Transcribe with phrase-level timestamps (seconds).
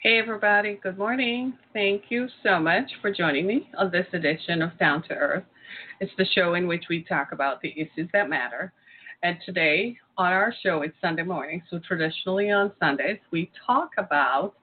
[0.00, 0.78] Hey, everybody.
[0.80, 1.54] Good morning.
[1.72, 5.42] Thank you so much for joining me on this edition of Down to Earth.
[5.98, 8.72] It's the show in which we talk about the issues that matter.
[9.24, 11.64] And today on our show, it's Sunday morning.
[11.68, 14.54] So traditionally on Sundays, we talk about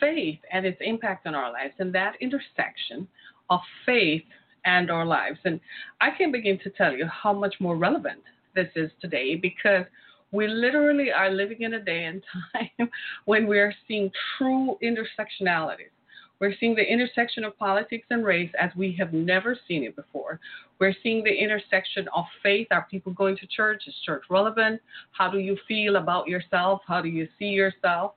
[0.00, 3.06] faith and its impact on our lives and that intersection
[3.50, 4.24] of faith
[4.64, 5.38] and our lives.
[5.44, 5.60] And
[6.00, 8.22] I can begin to tell you how much more relevant
[8.56, 9.84] this is today because
[10.32, 12.22] we literally are living in a day and
[12.52, 12.90] time
[13.24, 15.90] when we are seeing true intersectionalities.
[16.38, 20.38] We're seeing the intersection of politics and race as we have never seen it before.
[20.78, 22.68] We're seeing the intersection of faith.
[22.70, 23.84] Are people going to church?
[23.86, 24.82] Is church relevant?
[25.12, 26.82] How do you feel about yourself?
[26.86, 28.12] How do you see yourself?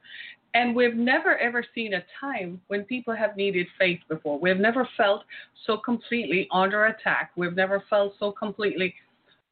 [0.53, 4.39] And we've never ever seen a time when people have needed faith before.
[4.39, 5.23] We've never felt
[5.65, 7.31] so completely under attack.
[7.37, 8.95] We've never felt so completely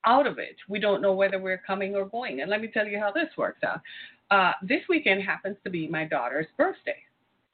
[0.07, 0.55] out of it.
[0.67, 2.41] We don't know whether we're coming or going.
[2.41, 3.81] And let me tell you how this works out.
[4.31, 6.97] Uh, this weekend happens to be my daughter's birthday.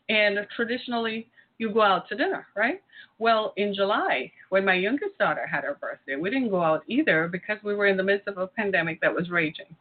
[0.09, 2.81] And traditionally, you go out to dinner, right?
[3.20, 7.28] Well, in July, when my youngest daughter had her birthday, we didn't go out either
[7.28, 9.76] because we were in the midst of a pandemic that was raging.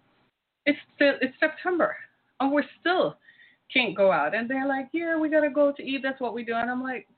[0.64, 1.96] It's still it's September,
[2.40, 3.16] and we're still
[3.72, 4.34] can't go out.
[4.34, 6.02] And they're like, "Yeah, we gotta go to eat.
[6.02, 7.08] That's what we do." And I'm like,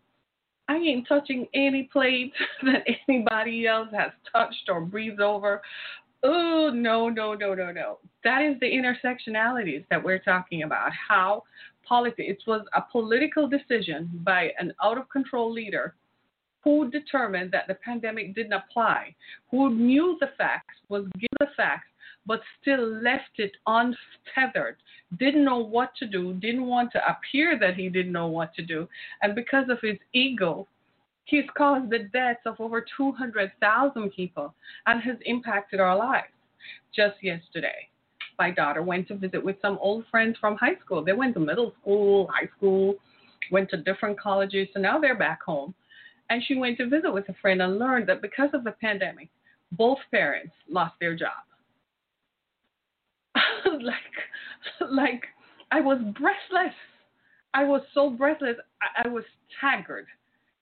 [0.68, 5.60] I ain't touching any plate that anybody else has touched or breathed over.
[6.22, 7.98] Oh, no, no, no, no, no.
[8.24, 10.90] That is the intersectionalities that we're talking about.
[10.92, 11.42] How
[11.86, 15.94] politics, it was a political decision by an out of control leader
[16.62, 19.14] who determined that the pandemic didn't apply,
[19.50, 21.88] who knew the facts, was given the facts,
[22.26, 24.76] but still left it untethered,
[25.18, 28.62] didn't know what to do, didn't want to appear that he didn't know what to
[28.62, 28.88] do.
[29.22, 30.66] And because of his ego,
[31.24, 34.54] he's caused the deaths of over 200,000 people
[34.86, 36.28] and has impacted our lives.
[36.94, 37.88] Just yesterday,
[38.38, 41.04] my daughter went to visit with some old friends from high school.
[41.04, 42.96] They went to middle school, high school,
[43.50, 45.74] went to different colleges, so now they're back home.
[46.30, 49.28] And she went to visit with a friend and learned that because of the pandemic,
[49.72, 51.44] both parents lost their job.
[53.82, 55.24] like, like
[55.70, 56.74] I was breathless.
[57.52, 58.56] I was so breathless.
[58.82, 59.24] I, I was
[59.58, 60.06] staggered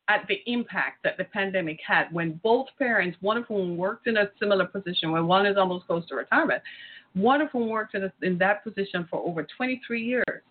[0.08, 4.16] at the impact that the pandemic had when both parents, one of whom worked in
[4.16, 6.62] a similar position, where one is almost close to retirement,
[7.14, 10.42] one of whom worked in, a, in that position for over 23 years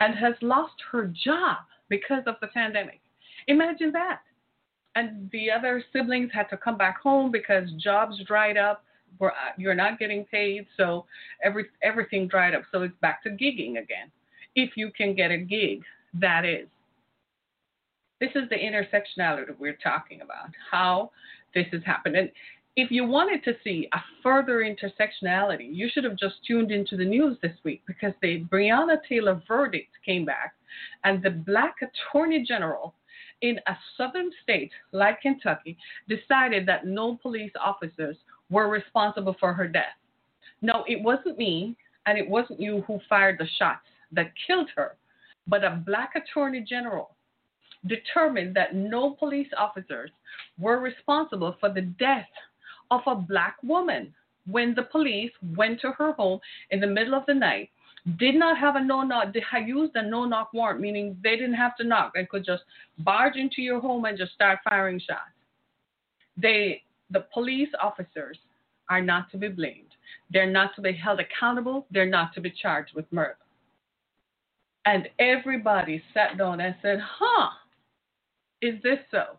[0.00, 1.58] and has lost her job
[1.88, 3.00] because of the pandemic.
[3.48, 4.20] Imagine that.
[4.96, 8.84] And the other siblings had to come back home because jobs dried up.
[9.20, 11.06] Uh, you're not getting paid, so
[11.42, 12.62] every everything dried up.
[12.72, 14.10] So it's back to gigging again.
[14.54, 15.82] If you can get a gig,
[16.14, 16.68] that is.
[18.20, 21.10] This is the intersectionality we're talking about, how
[21.54, 22.16] this has happened.
[22.16, 22.30] And
[22.76, 27.04] if you wanted to see a further intersectionality, you should have just tuned into the
[27.04, 30.54] news this week because the Breonna Taylor verdict came back,
[31.04, 32.94] and the black attorney general
[33.42, 35.76] in a southern state like Kentucky
[36.08, 38.16] decided that no police officers
[38.50, 39.96] were responsible for her death.
[40.62, 44.96] No, it wasn't me, and it wasn't you who fired the shots that killed her,
[45.46, 47.14] but a black attorney general
[47.86, 50.10] determined that no police officers
[50.58, 52.28] were responsible for the death
[52.90, 54.12] of a black woman
[54.46, 56.40] when the police went to her home
[56.70, 57.70] in the middle of the night
[58.18, 61.36] did not have a no knock they had used a no knock warrant meaning they
[61.36, 62.62] didn't have to knock they could just
[62.98, 65.20] barge into your home and just start firing shots
[66.36, 68.38] they the police officers
[68.88, 69.94] are not to be blamed
[70.30, 73.36] they're not to be held accountable they're not to be charged with murder
[74.86, 77.50] and everybody sat down and said huh
[78.62, 79.38] is this so?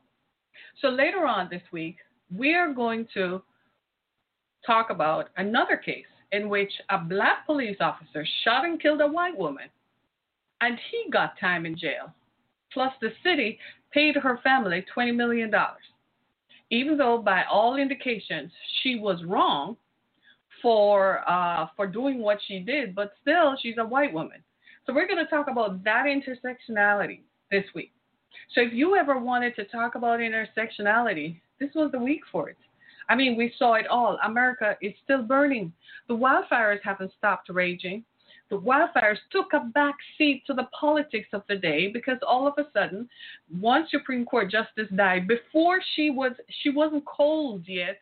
[0.82, 1.98] So later on this week,
[2.36, 3.42] we are going to
[4.66, 9.38] talk about another case in which a black police officer shot and killed a white
[9.38, 9.70] woman,
[10.62, 12.14] and he got time in jail.
[12.74, 13.60] Plus, the city
[13.92, 15.54] paid her family $20 million.
[16.72, 18.52] Even though, by all indications,
[18.82, 19.78] she was wrong
[20.62, 24.44] for, uh, for doing what she did, but still, she's a white woman.
[24.88, 27.22] So, we're going to talk about that intersectionality
[27.52, 27.92] this week.
[28.54, 32.58] So if you ever wanted to talk about intersectionality, this was the week for it.
[33.10, 34.18] I mean, we saw it all.
[34.24, 35.74] America is still burning.
[36.08, 38.04] The wildfires haven't stopped raging.
[38.52, 42.54] The wildfires took a back seat to the politics of the day because all of
[42.58, 43.08] a sudden,
[43.62, 48.00] one Supreme Court justice died before she was she wasn't cold yet.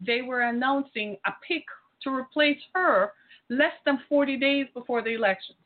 [0.00, 1.64] They were announcing a pick
[2.02, 3.12] to replace her
[3.50, 5.58] less than 40 days before the elections.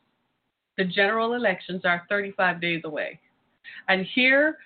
[0.77, 3.17] The general elections are 35 days away.
[3.87, 4.57] And here,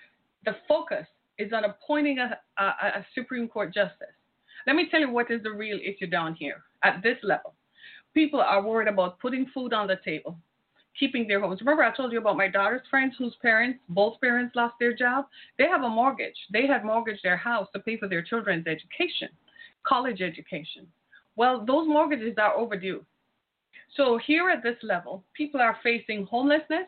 [0.44, 1.06] the focus
[1.38, 4.08] is on appointing a, a, a Supreme Court justice.
[4.66, 7.54] Let me tell you what is the real issue down here at this level.
[8.14, 10.36] People are worried about putting food on the table,
[10.98, 11.60] keeping their homes.
[11.60, 15.26] Remember, I told you about my daughter's friends whose parents, both parents, lost their job?
[15.58, 16.36] They have a mortgage.
[16.52, 19.28] They had mortgaged their house to pay for their children's education,
[19.84, 20.86] college education.
[21.36, 23.04] Well, those mortgages are overdue.
[23.96, 26.86] So, here at this level, people are facing homelessness,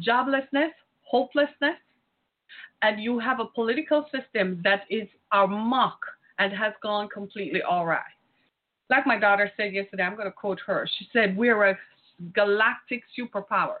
[0.00, 0.70] joblessness,
[1.02, 1.76] hopelessness,
[2.82, 6.00] and you have a political system that is a mock
[6.38, 8.04] and has gone completely awry.
[8.90, 10.88] Like my daughter said yesterday, I'm going to quote her.
[10.98, 11.78] She said, We're a
[12.34, 13.78] galactic superpower.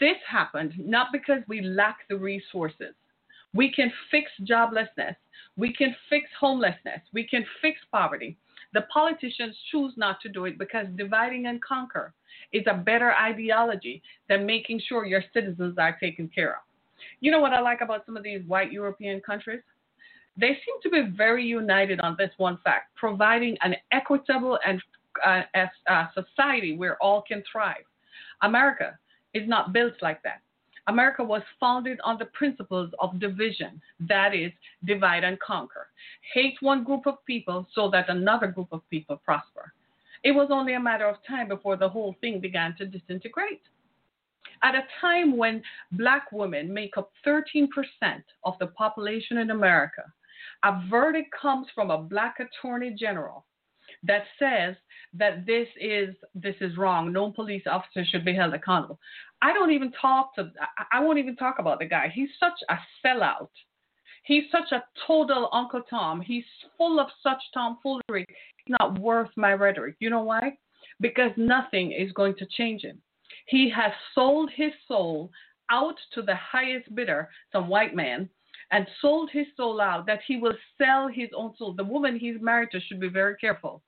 [0.00, 2.94] This happened not because we lack the resources.
[3.54, 5.16] We can fix joblessness.
[5.56, 7.00] We can fix homelessness.
[7.12, 8.36] We can fix poverty.
[8.74, 12.12] The politicians choose not to do it because dividing and conquer
[12.52, 16.62] is a better ideology than making sure your citizens are taken care of.
[17.20, 19.62] You know what I like about some of these white European countries?
[20.38, 24.82] They seem to be very united on this one fact providing an equitable and
[25.24, 25.42] uh,
[25.88, 27.84] uh, society where all can thrive.
[28.42, 28.98] America
[29.34, 30.40] is not built like that.
[30.88, 34.52] America was founded on the principles of division, that is,
[34.84, 35.88] divide and conquer.
[36.32, 39.72] Hate one group of people so that another group of people prosper.
[40.22, 43.62] It was only a matter of time before the whole thing began to disintegrate.
[44.62, 45.62] At a time when
[45.92, 47.68] black women make up 13%
[48.44, 50.04] of the population in America,
[50.66, 53.46] a verdict comes from a black attorney general
[54.02, 54.74] that says
[55.14, 57.12] that this is this is wrong.
[57.12, 58.98] No police officer should be held accountable.
[59.40, 60.50] I don't even talk to
[60.92, 62.10] I won't even talk about the guy.
[62.12, 63.48] He's such a sellout.
[64.24, 66.20] He's such a total Uncle Tom.
[66.20, 66.44] He's
[66.76, 68.26] full of such tomfoolery.
[68.26, 69.94] He's not worth my rhetoric.
[70.00, 70.58] You know why?
[71.00, 73.00] Because nothing is going to change him.
[73.46, 75.30] He has sold his soul
[75.70, 78.28] out to the highest bidder, some white man,
[78.72, 81.72] and sold his soul out that he will sell his own soul.
[81.72, 83.82] The woman he's married to should be very careful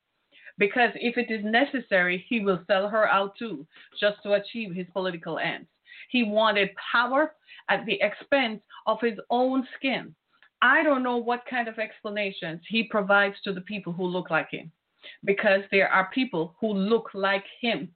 [0.58, 3.66] because if it is necessary, he will sell her out too,
[3.98, 5.68] just to achieve his political ends.
[6.10, 7.34] He wanted power
[7.68, 10.14] at the expense of his own skin.
[10.60, 14.50] I don't know what kind of explanations he provides to the people who look like
[14.50, 14.72] him,
[15.24, 17.88] because there are people who look like him.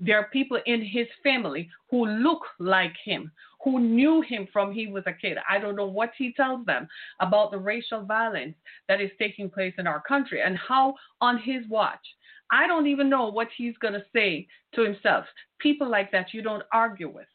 [0.00, 3.30] There are people in his family who look like him,
[3.62, 5.38] who knew him from he was a kid.
[5.48, 6.88] I don't know what he tells them
[7.20, 8.54] about the racial violence
[8.88, 12.06] that is taking place in our country and how on his watch.
[12.50, 15.24] I don't even know what he's going to say to himself.
[15.58, 17.26] People like that you don't argue with.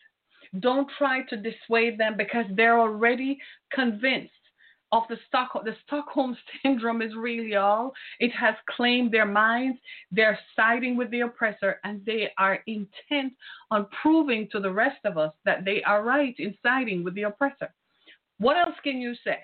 [0.59, 3.37] Don't try to dissuade them because they're already
[3.71, 4.31] convinced
[4.93, 5.65] of the Stockholm.
[5.65, 7.93] The Stockholm syndrome is really all.
[8.19, 9.79] It has claimed their minds.
[10.11, 13.33] They're siding with the oppressor, and they are intent
[13.71, 17.23] on proving to the rest of us that they are right in siding with the
[17.23, 17.73] oppressor.
[18.37, 19.39] What else can you say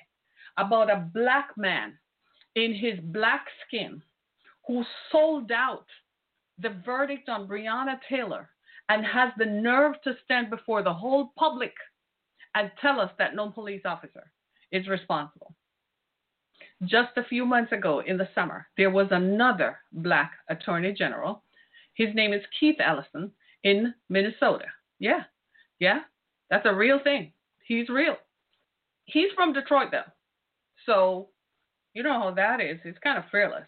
[0.57, 1.97] about a black man
[2.55, 4.03] in his black skin
[4.67, 5.85] who sold out
[6.59, 8.49] the verdict on Breonna Taylor
[8.89, 11.73] and has the nerve to stand before the whole public
[12.53, 14.31] and tell us that no police officer
[14.71, 15.55] is responsible.
[16.85, 21.43] Just a few months ago in the summer, there was another black attorney general.
[21.95, 23.31] His name is Keith Ellison
[23.63, 24.65] in Minnesota.
[24.99, 25.23] Yeah,
[25.79, 26.01] yeah,
[26.49, 27.33] that's a real thing.
[27.65, 28.15] He's real.
[29.05, 30.09] He's from Detroit, though.
[30.85, 31.29] So,
[31.93, 32.79] you know how that is.
[32.83, 33.65] He's kind of fearless.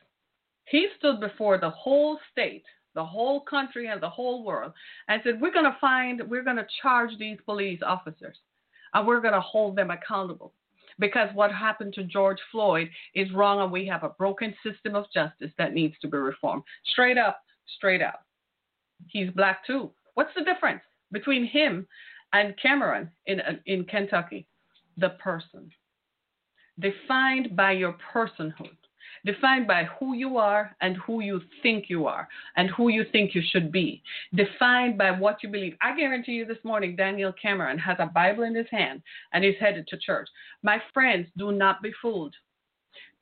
[0.66, 2.64] He stood before the whole state,
[2.96, 4.72] the whole country, and the whole world
[5.10, 8.38] and said, We're going to find, we're going to charge these police officers
[8.94, 10.54] and we're going to hold them accountable
[11.02, 15.06] because what happened to George Floyd is wrong and we have a broken system of
[15.14, 16.64] justice that needs to be reformed.
[16.94, 17.42] Straight up,
[17.76, 18.24] straight up.
[19.08, 19.92] He's black too.
[20.14, 20.82] What's the difference
[21.12, 21.88] between him
[22.32, 24.48] and Cameron in, uh, in Kentucky?
[24.98, 25.72] The person.
[26.80, 28.78] Defined by your personhood
[29.26, 33.36] defined by who you are and who you think you are and who you think
[33.36, 34.02] you should be,
[34.34, 35.76] defined by what you believe.
[35.82, 39.02] I guarantee you this morning, Daniel Cameron has a Bible in his hand
[39.34, 40.28] and is headed to church.
[40.64, 42.36] My friends, do not be fooled.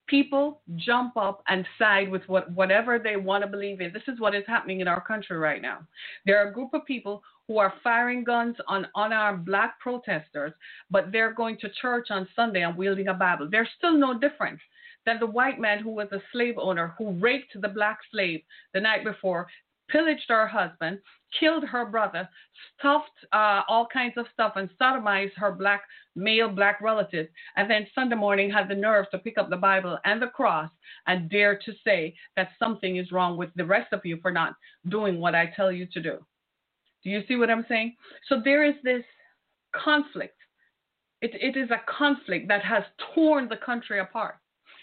[0.07, 3.93] People jump up and side with what, whatever they want to believe in.
[3.93, 5.79] This is what is happening in our country right now.
[6.25, 10.53] There are a group of people who are firing guns on unarmed black protesters,
[10.89, 13.47] but they're going to church on Sunday and wielding a Bible.
[13.51, 14.61] There's still no difference
[15.09, 18.41] than the white man who was a slave owner who raped the black slave
[18.75, 19.47] the night before,
[19.89, 20.99] pillaged her husband,
[21.39, 22.29] killed her brother,
[22.77, 25.81] stuffed uh, all kinds of stuff, and sodomized her black
[26.15, 29.97] male black relatives, and then Sunday morning had the nerve to pick up the Bible
[30.05, 30.69] and the cross
[31.07, 34.53] and dare to say that something is wrong with the rest of you for not
[34.89, 36.19] doing what I tell you to do.
[37.03, 37.95] Do you see what I'm saying?
[38.27, 39.03] So there is this
[39.75, 40.35] conflict.
[41.23, 42.83] It, it is a conflict that has
[43.15, 44.35] torn the country apart.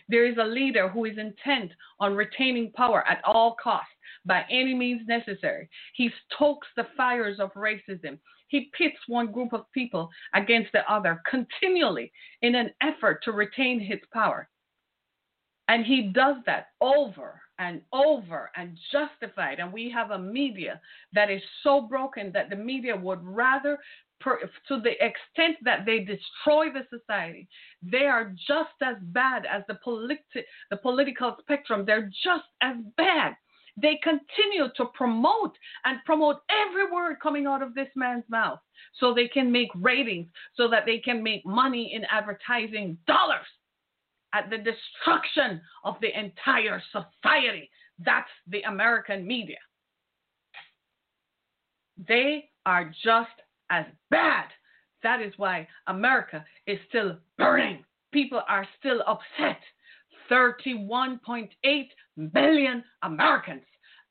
[0.09, 3.91] There is a leader who is intent on retaining power at all costs
[4.25, 5.69] by any means necessary.
[5.95, 8.19] He stokes the fires of racism.
[8.49, 13.81] He pits one group of people against the other continually in an effort to retain
[13.81, 14.49] his power.
[15.69, 19.59] And he does that over and over and justified.
[19.59, 20.81] And we have a media
[21.13, 23.79] that is so broken that the media would rather,
[24.21, 27.49] per, to the extent that they destroy the society,
[27.83, 31.85] they are just as bad as the, politi- the political spectrum.
[31.85, 33.35] They're just as bad.
[33.77, 35.55] They continue to promote
[35.85, 38.59] and promote every word coming out of this man's mouth
[38.99, 43.47] so they can make ratings, so that they can make money in advertising dollars
[44.33, 47.71] at the destruction of the entire society.
[47.99, 49.59] That's the American media.
[52.09, 53.31] They are just
[53.71, 54.47] as bad.
[55.03, 57.85] That is why America is still burning.
[58.13, 59.61] People are still upset.
[60.31, 61.49] 31.8
[62.17, 63.63] million Americans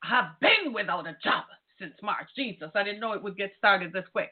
[0.04, 1.46] have been without a job
[1.80, 2.28] since March.
[2.36, 4.30] Jesus, I didn't know it would get started this quick,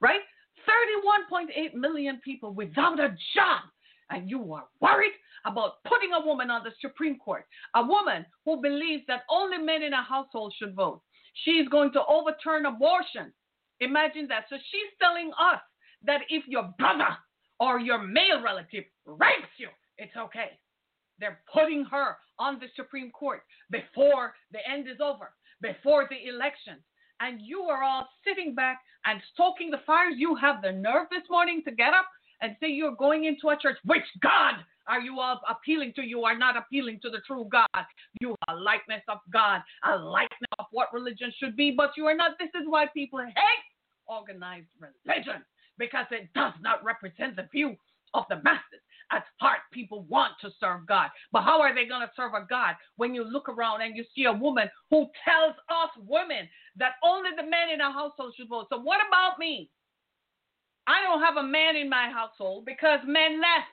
[0.00, 0.20] right?
[0.68, 3.62] 31.8 million people without a job.
[4.10, 5.12] And you are worried
[5.46, 9.82] about putting a woman on the Supreme Court, a woman who believes that only men
[9.82, 11.00] in a household should vote.
[11.44, 13.32] She's going to overturn abortion.
[13.80, 14.44] Imagine that.
[14.48, 15.60] So she's telling us
[16.04, 17.16] that if your brother
[17.60, 20.58] or your male relative rapes you, it's okay.
[21.18, 26.74] They're putting her on the Supreme Court before the end is over, before the election.
[27.20, 30.14] And you are all sitting back and stoking the fires.
[30.16, 32.06] You have the nerve this morning to get up
[32.40, 33.78] and say you're going into a church.
[33.84, 34.54] Which God
[34.86, 36.02] are you all appealing to?
[36.02, 37.84] You are not appealing to the true God.
[38.20, 42.14] You are likeness of God, a likeness of what religion should be, but you are
[42.14, 42.32] not.
[42.38, 43.64] This is why people hate
[44.06, 45.42] organized religion
[45.78, 47.76] because it does not represent the view
[48.14, 48.80] of the masses.
[49.12, 51.10] At heart, people want to serve God.
[51.30, 54.04] But how are they going to serve a God when you look around and you
[54.14, 58.48] see a woman who tells us women that only the men in a household should
[58.48, 58.66] vote?
[58.70, 59.68] So, what about me?
[60.86, 63.68] I don't have a man in my household because men left.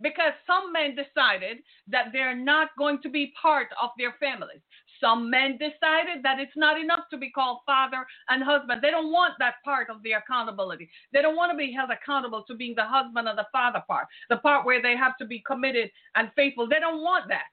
[0.00, 4.60] Because some men decided that they're not going to be part of their families.
[5.00, 8.82] Some men decided that it's not enough to be called father and husband.
[8.82, 10.90] They don't want that part of the accountability.
[11.12, 14.06] They don't want to be held accountable to being the husband and the father part,
[14.28, 16.68] the part where they have to be committed and faithful.
[16.68, 17.44] They don't want that.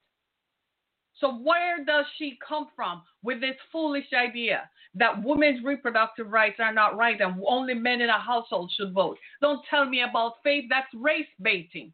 [1.20, 6.74] So, where does she come from with this foolish idea that women's reproductive rights are
[6.74, 9.18] not right and only men in a household should vote?
[9.42, 10.66] Don't tell me about faith.
[10.70, 11.92] That's race baiting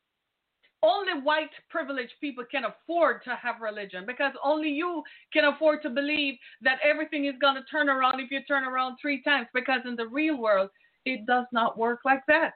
[0.83, 5.89] only white privileged people can afford to have religion because only you can afford to
[5.89, 9.81] believe that everything is going to turn around if you turn around three times because
[9.85, 10.69] in the real world
[11.05, 12.53] it does not work like that.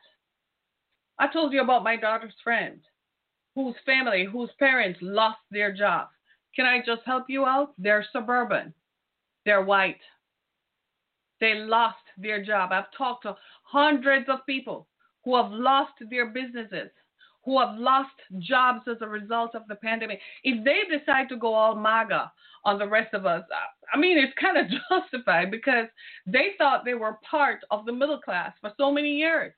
[1.18, 2.80] I told you about my daughter's friend
[3.56, 6.10] whose family whose parents lost their job
[6.58, 7.74] can i just help you out?
[7.78, 8.74] They're suburban.
[9.46, 10.02] They're white.
[11.40, 12.72] They lost their job.
[12.72, 14.88] I've talked to hundreds of people
[15.24, 16.90] who have lost their businesses
[17.48, 21.54] who have lost jobs as a result of the pandemic, if they decide to go
[21.54, 22.30] all MAGA
[22.66, 23.42] on the rest of us,
[23.94, 25.88] I mean, it's kind of justified because
[26.26, 29.54] they thought they were part of the middle class for so many years.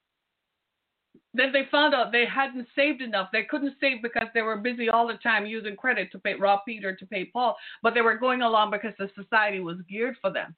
[1.34, 3.30] Then they found out they hadn't saved enough.
[3.34, 6.60] They couldn't save because they were busy all the time using credit to pay Rob
[6.68, 10.32] Peter, to pay Paul, but they were going along because the society was geared for
[10.32, 10.56] them.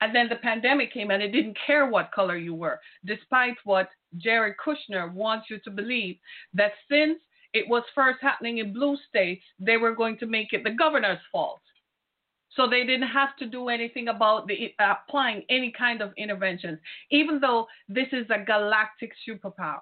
[0.00, 3.90] And then the pandemic came and it didn't care what color you were, despite what
[4.16, 6.16] Jared Kushner wants you to believe
[6.54, 7.18] that since
[7.52, 11.20] it was first happening in blue states, they were going to make it the governor's
[11.30, 11.60] fault.
[12.50, 16.78] So they didn't have to do anything about the applying any kind of interventions,
[17.10, 19.80] even though this is a galactic superpower.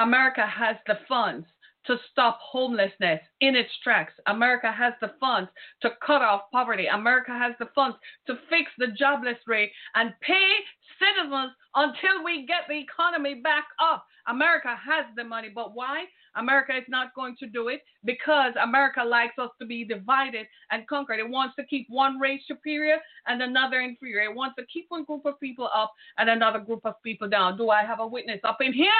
[0.00, 1.46] America has the funds
[1.86, 4.12] to stop homelessness in its tracks.
[4.26, 5.50] America has the funds
[5.82, 6.86] to cut off poverty.
[6.86, 10.52] America has the funds to fix the jobless rate and pay
[10.98, 14.06] citizens until we get the economy back up.
[14.28, 16.04] America has the money, but why?
[16.36, 20.86] America is not going to do it because America likes us to be divided and
[20.86, 21.18] conquered.
[21.18, 24.30] It wants to keep one race superior and another inferior.
[24.30, 27.56] It wants to keep one group of people up and another group of people down.
[27.56, 28.90] Do I have a witness up in here?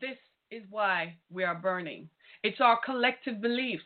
[0.00, 0.18] This
[0.50, 2.08] is why we are burning.
[2.42, 3.84] It's our collective beliefs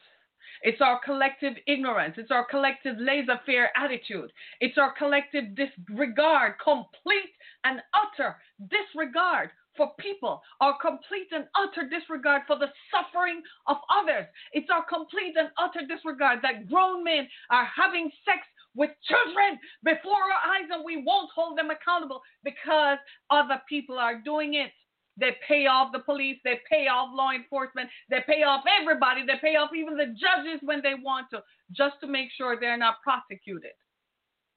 [0.62, 2.16] It's our collective ignorance.
[2.18, 4.32] It's our collective laissez faire attitude.
[4.60, 8.36] It's our collective disregard, complete and utter
[8.70, 14.26] disregard for people, our complete and utter disregard for the suffering of others.
[14.52, 18.40] It's our complete and utter disregard that grown men are having sex
[18.74, 22.98] with children before our eyes and we won't hold them accountable because
[23.30, 24.72] other people are doing it.
[25.18, 29.38] They pay off the police, they pay off law enforcement, they pay off everybody, they
[29.40, 32.96] pay off even the judges when they want to, just to make sure they're not
[33.02, 33.72] prosecuted.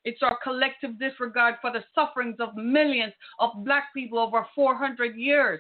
[0.06, 5.60] It's our collective disregard for the sufferings of millions of black people over 400 years.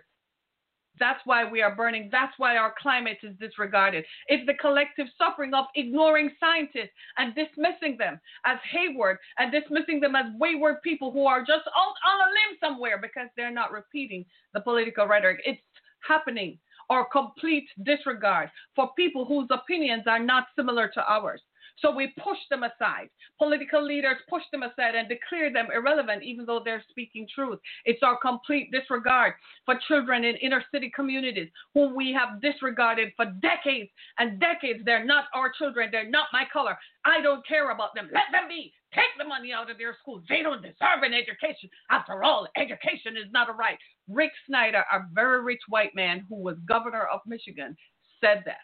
[0.99, 2.09] That's why we are burning.
[2.11, 4.05] That's why our climate is disregarded.
[4.27, 10.15] It's the collective suffering of ignoring scientists and dismissing them as hayward and dismissing them
[10.15, 14.25] as wayward people who are just out on a limb somewhere because they're not repeating
[14.53, 15.41] the political rhetoric.
[15.45, 15.61] It's
[16.07, 16.59] happening.
[16.89, 21.41] or complete disregard for people whose opinions are not similar to ours.
[21.79, 23.09] So we push them aside.
[23.37, 27.59] Political leaders push them aside and declare them irrelevant, even though they're speaking truth.
[27.83, 29.33] It's our complete disregard
[29.65, 33.89] for children in inner city communities whom we have disregarded for decades
[34.19, 34.79] and decades.
[34.85, 35.89] They're not our children.
[35.91, 36.77] They're not my color.
[37.03, 38.09] I don't care about them.
[38.13, 38.73] Let them be.
[38.93, 40.23] Take the money out of their schools.
[40.29, 41.69] They don't deserve an education.
[41.91, 43.77] After all, education is not a right.
[44.07, 47.75] Rick Snyder, a very rich white man who was governor of Michigan,
[48.21, 48.63] said that.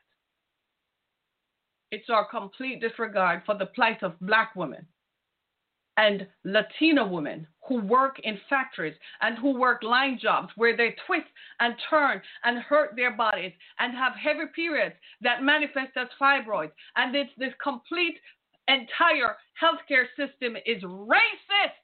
[1.92, 4.88] It's our complete disregard for the plight of black women
[5.98, 11.28] and Latina women who work in factories and who work line jobs where they twist
[11.60, 16.72] and turn and hurt their bodies and have heavy periods that manifest as fibroids.
[16.96, 18.18] And it's this complete
[18.68, 21.84] entire healthcare system is racist.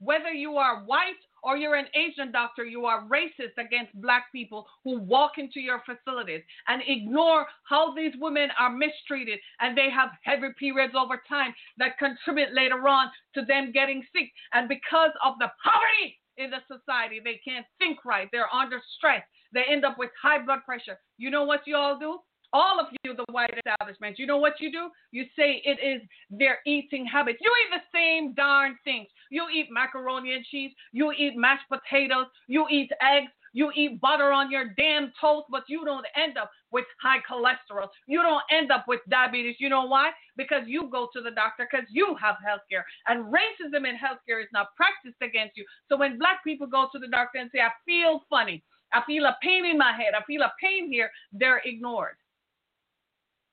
[0.00, 4.66] Whether you are white or you're an Asian doctor, you are racist against black people
[4.84, 10.10] who walk into your facilities and ignore how these women are mistreated and they have
[10.22, 14.30] heavy periods over time that contribute later on to them getting sick.
[14.52, 18.28] And because of the poverty in the society, they can't think right.
[18.32, 19.22] They're under stress.
[19.52, 20.98] They end up with high blood pressure.
[21.18, 22.18] You know what you all do?
[22.52, 24.88] All of you, the white establishment, you know what you do?
[25.10, 27.38] You say it is their eating habits.
[27.40, 29.08] You eat the same darn things.
[29.30, 30.72] You eat macaroni and cheese.
[30.92, 32.26] You eat mashed potatoes.
[32.46, 33.30] You eat eggs.
[33.54, 37.88] You eat butter on your damn toast, but you don't end up with high cholesterol.
[38.06, 39.56] You don't end up with diabetes.
[39.58, 40.10] You know why?
[40.36, 42.84] Because you go to the doctor because you have health care.
[43.08, 45.66] And racism in healthcare is not practiced against you.
[45.90, 49.26] So when black people go to the doctor and say, I feel funny, I feel
[49.26, 52.16] a pain in my head, I feel a pain here, they're ignored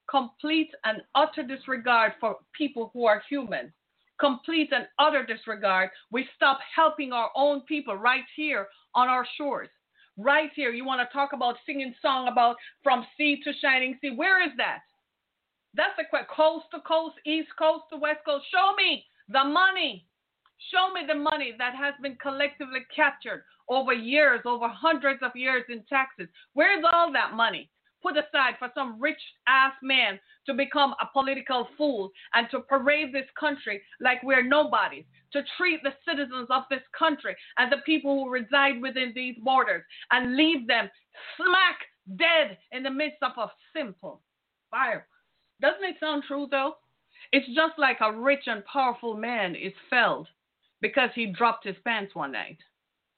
[0.10, 3.72] complete and utter disregard for people who are human.
[4.19, 5.89] Complete and utter disregard.
[6.12, 9.69] We stop helping our own people right here on our shores.
[10.17, 10.72] Right here.
[10.72, 14.12] You want to talk about singing song about from sea to shining sea.
[14.15, 14.80] Where is that?
[15.74, 16.28] That's the question.
[16.36, 18.45] Coast to coast, east coast to west coast.
[18.52, 20.06] Show me the money.
[20.74, 25.63] Show me the money that has been collectively captured over years, over hundreds of years
[25.69, 26.28] in taxes.
[26.54, 27.69] Where's all that money?
[28.01, 33.13] Put aside for some rich ass man to become a political fool and to parade
[33.13, 38.23] this country like we're nobodies, to treat the citizens of this country and the people
[38.23, 40.89] who reside within these borders and leave them
[41.38, 41.77] smack
[42.17, 44.21] dead in the midst of a simple
[44.71, 45.07] fire.
[45.62, 46.75] Doesn't it sound true though?
[47.31, 50.27] It's just like a rich and powerful man is felled
[50.81, 52.57] because he dropped his pants one night.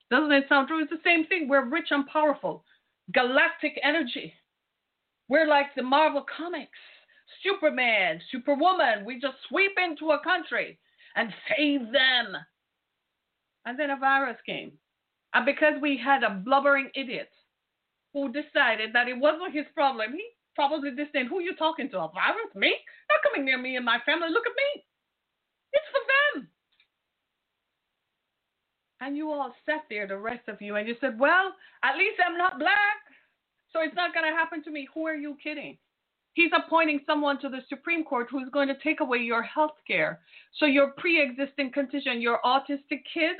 [0.09, 0.81] Doesn't it sound true?
[0.81, 1.47] It's the same thing.
[1.47, 2.65] We're rich and powerful.
[3.13, 4.33] Galactic energy.
[5.31, 6.77] We're like the Marvel Comics
[7.41, 9.05] Superman, Superwoman.
[9.05, 10.77] We just sweep into a country
[11.15, 12.35] and save them.
[13.65, 14.73] And then a virus came.
[15.33, 17.29] And because we had a blubbering idiot
[18.11, 21.99] who decided that it wasn't his problem, he probably disdained who are you talking to?
[21.99, 22.53] A virus?
[22.53, 22.75] Me?
[23.09, 24.27] Not coming near me and my family.
[24.31, 24.83] Look at me.
[25.71, 26.03] It's for
[26.35, 26.49] them.
[28.99, 31.53] And you all sat there, the rest of you, and you said, Well,
[31.85, 33.11] at least I'm not black.
[33.73, 34.88] So it's not going to happen to me.
[34.93, 35.77] Who are you kidding?
[36.34, 40.19] He's appointing someone to the Supreme Court who's going to take away your health care.
[40.57, 43.38] So your pre-existing condition, your autistic kid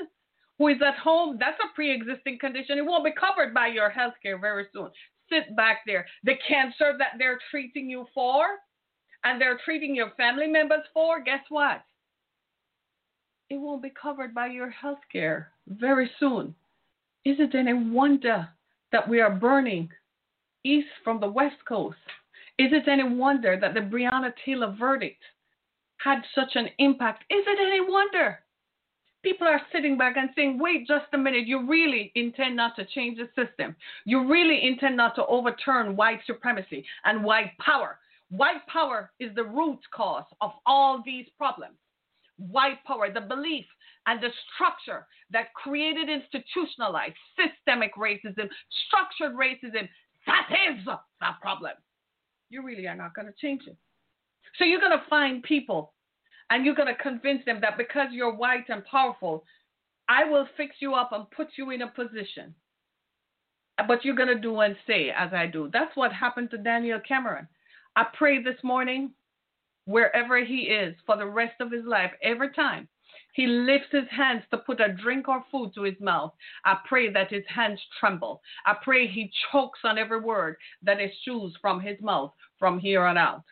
[0.58, 2.78] who is at home, that's a pre-existing condition.
[2.78, 4.90] It won't be covered by your health care very soon.
[5.30, 6.06] Sit back there.
[6.24, 8.44] The cancer that they're treating you for
[9.24, 11.82] and they're treating your family members for, guess what?
[13.48, 16.54] It won't be covered by your health care very soon.
[17.24, 18.48] Is it any wonder
[18.92, 19.88] that we are burning
[20.64, 21.96] east from the west coast.
[22.58, 25.22] Is it any wonder that the Breonna Taylor verdict
[25.98, 27.24] had such an impact?
[27.30, 28.38] Is it any wonder?
[29.22, 32.84] People are sitting back and saying, wait just a minute, you really intend not to
[32.84, 33.76] change the system.
[34.04, 37.98] You really intend not to overturn white supremacy and white power.
[38.30, 41.76] White power is the root cause of all these problems.
[42.36, 43.66] White power, the belief
[44.06, 48.48] and the structure that created institutionalized systemic racism,
[48.86, 49.88] structured racism,
[50.26, 50.98] that is the
[51.40, 51.72] problem.
[52.50, 53.76] You really are not going to change it.
[54.58, 55.94] So you're going to find people
[56.50, 59.44] and you're going to convince them that because you're white and powerful,
[60.08, 62.54] I will fix you up and put you in a position.
[63.88, 65.70] But you're going to do and say as I do.
[65.72, 67.48] That's what happened to Daniel Cameron.
[67.96, 69.12] I pray this morning,
[69.86, 72.88] wherever he is, for the rest of his life, every time
[73.32, 76.32] he lifts his hands to put a drink or food to his mouth.
[76.64, 78.42] I pray that his hands tremble.
[78.66, 83.16] I pray he chokes on every word that issues from his mouth from here on
[83.16, 83.44] out.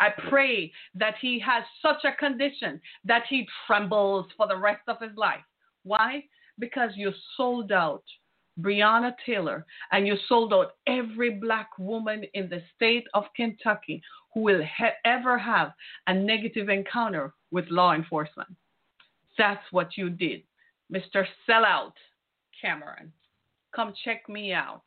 [0.00, 5.00] I pray that he has such a condition that he trembles for the rest of
[5.00, 5.44] his life.
[5.84, 6.24] Why?
[6.58, 8.02] Because you sold out
[8.60, 14.40] Breonna Taylor and you sold out every black woman in the state of Kentucky who
[14.40, 14.62] will
[15.04, 15.72] ever have
[16.06, 18.48] a negative encounter with law enforcement.
[19.38, 20.42] That's what you did.
[20.92, 21.24] Mr.
[21.48, 21.94] Sellout
[22.60, 23.12] Cameron,
[23.74, 24.82] come check me out.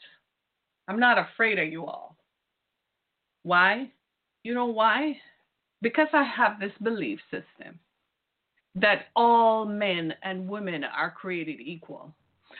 [0.87, 2.15] I'm not afraid of you all.
[3.43, 3.91] Why?
[4.43, 5.17] You know why?
[5.81, 7.79] Because I have this belief system
[8.75, 12.13] that all men and women are created equal.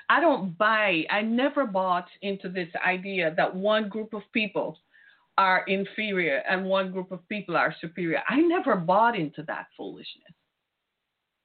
[0.10, 4.78] I don't buy, I never bought into this idea that one group of people
[5.38, 8.22] are inferior and one group of people are superior.
[8.28, 10.34] I never bought into that foolishness.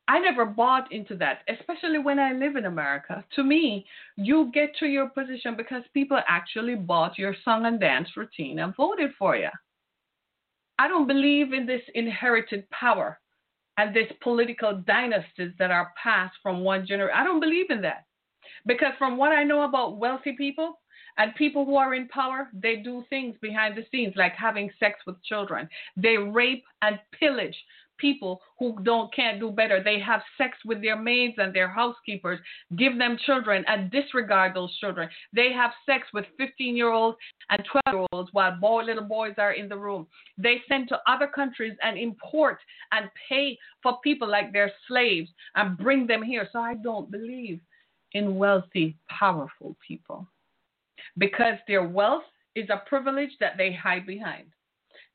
[0.09, 3.25] I never bought into that, especially when I live in America.
[3.37, 3.87] To me,
[4.17, 8.75] you get to your position because people actually bought your song and dance routine and
[8.77, 9.49] voted for you.
[10.79, 13.21] I don't believe in this inherited power
[13.79, 17.17] and this political dynasties that are passed from one generation.
[17.17, 18.05] I don't believe in that.
[18.67, 20.81] Because from what I know about wealthy people
[21.19, 24.99] and people who are in power, they do things behind the scenes like having sex
[25.07, 25.69] with children.
[25.97, 27.57] They rape and pillage
[28.03, 29.83] people who don't can't do better.
[29.83, 32.39] They have sex with their maids and their housekeepers,
[32.77, 35.09] give them children and disregard those children.
[35.33, 37.17] They have sex with 15 year olds
[37.49, 40.07] and 12 year olds while boy, little boys are in the room.
[40.37, 42.59] They send to other countries and import
[42.91, 46.49] and pay for people like they're slaves and bring them here.
[46.53, 47.61] So I don't believe
[48.13, 50.27] in wealthy, powerful people
[51.17, 54.47] because their wealth is a privilege that they hide behind.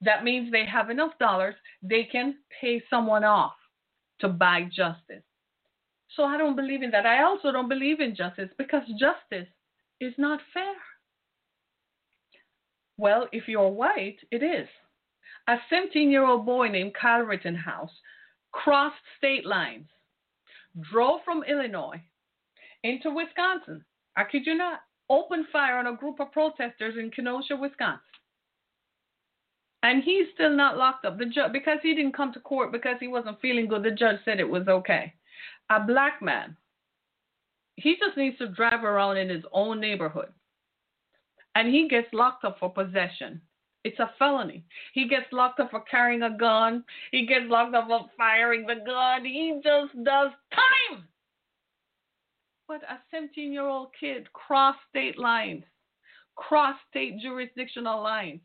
[0.01, 3.55] That means they have enough dollars, they can pay someone off
[4.19, 5.23] to buy justice.
[6.15, 7.05] So I don't believe in that.
[7.05, 9.47] I also don't believe in justice because justice
[9.99, 10.75] is not fair.
[12.97, 14.67] Well, if you're white, it is.
[15.47, 17.91] A 17 year old boy named Kyle Rittenhouse
[18.51, 19.87] crossed state lines,
[20.91, 22.01] drove from Illinois
[22.83, 23.83] into Wisconsin.
[24.15, 24.79] I kid you not,
[25.09, 28.01] opened fire on a group of protesters in Kenosha, Wisconsin
[29.83, 31.17] and he's still not locked up.
[31.17, 33.83] The judge because he didn't come to court because he wasn't feeling good.
[33.83, 35.13] The judge said it was okay.
[35.69, 36.55] A black man,
[37.75, 40.29] he just needs to drive around in his own neighborhood,
[41.55, 43.41] and he gets locked up for possession.
[43.83, 44.65] It's a felony.
[44.93, 46.83] He gets locked up for carrying a gun.
[47.11, 49.23] He gets locked up for firing the gun.
[49.23, 51.05] He just does time.
[52.67, 55.63] But a 17 year old kid crossed state lines,
[56.35, 58.41] crossed state jurisdictional lines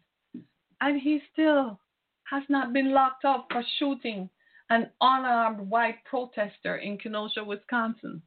[0.83, 1.79] and he still
[2.25, 4.29] has not been locked up for shooting
[4.68, 8.21] an unarmed white protester in Kenosha, Wisconsin.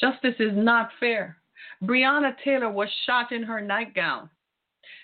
[0.00, 1.36] Justice is not fair.
[1.82, 4.28] Breonna Taylor was shot in her nightgown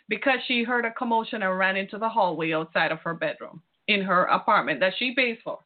[0.09, 4.03] because she heard a commotion and ran into the hallway outside of her bedroom in
[4.03, 5.61] her apartment that she pays for.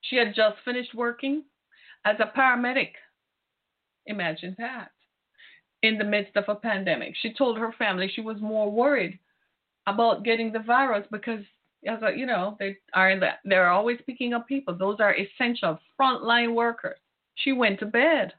[0.00, 1.44] She had just finished working
[2.04, 2.92] as a paramedic.
[4.06, 4.90] Imagine that.
[5.82, 7.14] In the midst of a pandemic.
[7.20, 9.18] She told her family she was more worried
[9.94, 11.40] about getting the virus because
[11.86, 14.76] as a, you know they are the, they're always picking up people.
[14.76, 16.98] Those are essential frontline workers.
[17.36, 18.32] She went to bed.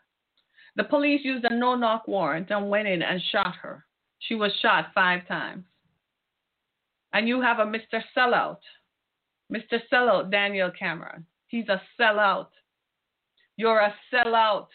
[0.76, 3.86] The police used a no-knock warrant and went in and shot her.
[4.20, 5.66] She was shot five times.
[7.14, 8.02] And you have a Mr.
[8.16, 8.60] Sellout,
[9.52, 9.80] Mr.
[9.92, 11.26] Sellout Daniel Cameron.
[11.48, 12.48] He's a sellout.
[13.58, 14.68] You're a sellout.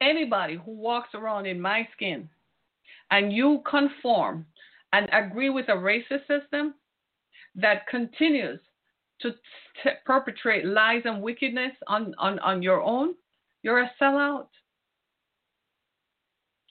[0.00, 2.28] Anybody who walks around in my skin
[3.10, 4.44] and you conform
[4.94, 6.74] and agree with a racist system
[7.56, 8.60] that continues
[9.20, 9.32] to
[9.82, 13.14] t- perpetrate lies and wickedness on, on, on your own,
[13.62, 14.46] you're a sellout.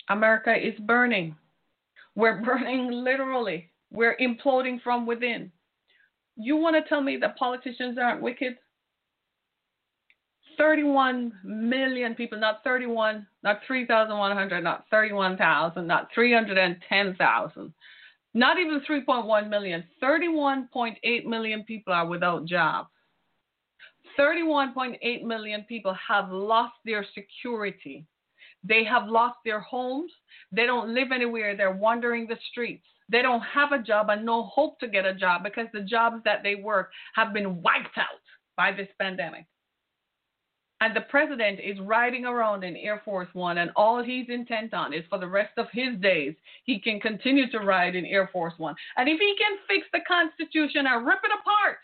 [0.09, 1.35] America is burning.
[2.15, 3.69] We're burning literally.
[3.91, 5.51] We're imploding from within.
[6.37, 8.55] You want to tell me that politicians aren't wicked?
[10.57, 17.73] 31 million people, not 31, not 3,100, not 31,000, not 310,000.
[18.33, 19.83] Not even 3.1 million.
[20.01, 22.89] 31.8 million people are without jobs.
[24.19, 28.05] 31.8 million people have lost their security.
[28.63, 30.11] They have lost their homes.
[30.51, 31.55] They don't live anywhere.
[31.55, 32.85] They're wandering the streets.
[33.09, 36.23] They don't have a job and no hope to get a job because the jobs
[36.25, 38.21] that they work have been wiped out
[38.55, 39.45] by this pandemic.
[40.83, 44.93] And the president is riding around in Air Force One, and all he's intent on
[44.93, 48.55] is for the rest of his days, he can continue to ride in Air Force
[48.57, 48.75] One.
[48.97, 51.77] And if he can fix the Constitution and rip it apart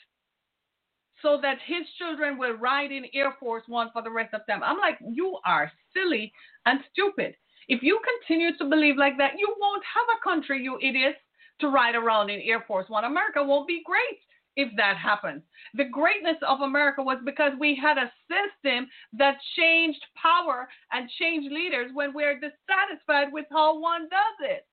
[1.22, 4.60] so that his children will ride in Air Force One for the rest of them,
[4.66, 6.34] I'm like, you are silly
[6.66, 7.36] and stupid.
[7.70, 11.20] If you continue to believe like that, you won't have a country, you idiots,
[11.62, 13.06] to ride around in Air Force One.
[13.06, 14.20] America won't be great
[14.60, 15.42] if that happens.
[15.74, 21.50] The greatness of America was because we had a system that changed power and changed
[21.50, 24.68] leaders when we're dissatisfied with how one does it.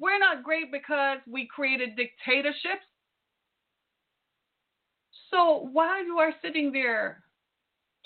[0.00, 2.86] We're not great because we created dictatorships.
[5.30, 7.22] So while you are sitting there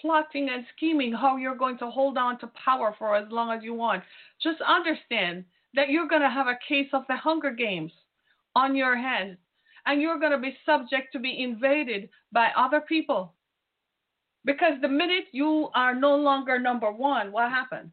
[0.01, 3.65] plotting and scheming how you're going to hold on to power for as long as
[3.65, 4.03] you want,
[4.43, 5.45] just understand
[5.75, 7.93] that you're going to have a case of the Hunger Games
[8.55, 9.39] on your hands
[9.89, 13.33] and you're going to be subject to be invaded by other people.
[14.45, 17.91] Because the minute you are no longer number one, what happens?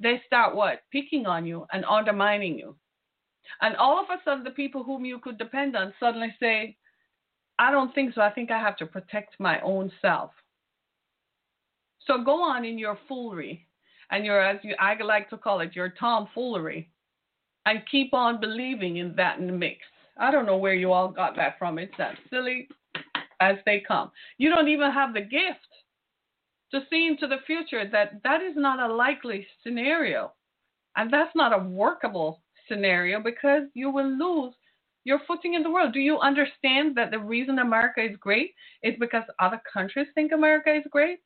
[0.00, 0.80] They start what?
[0.90, 2.74] Picking on you and undermining you.
[3.60, 6.76] And all of a sudden, the people whom you could depend on suddenly say,
[7.58, 8.22] I don't think so.
[8.22, 10.30] I think I have to protect my own self.
[12.06, 13.66] So go on in your foolery
[14.10, 16.88] and your, as you, I like to call it, your tomfoolery,
[17.66, 19.80] and keep on believing in that in the mix.
[20.18, 21.78] I don't know where you all got that from.
[21.78, 22.68] It's as silly
[23.40, 24.10] as they come.
[24.36, 25.60] You don't even have the gift
[26.72, 30.32] to see into the future that that is not a likely scenario.
[30.96, 34.54] And that's not a workable scenario because you will lose
[35.04, 35.92] your footing in the world.
[35.92, 40.74] Do you understand that the reason America is great is because other countries think America
[40.74, 41.20] is great?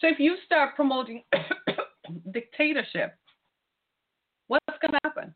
[0.00, 1.24] So if you start promoting
[2.32, 3.16] dictatorship,
[4.46, 5.34] what's going to happen?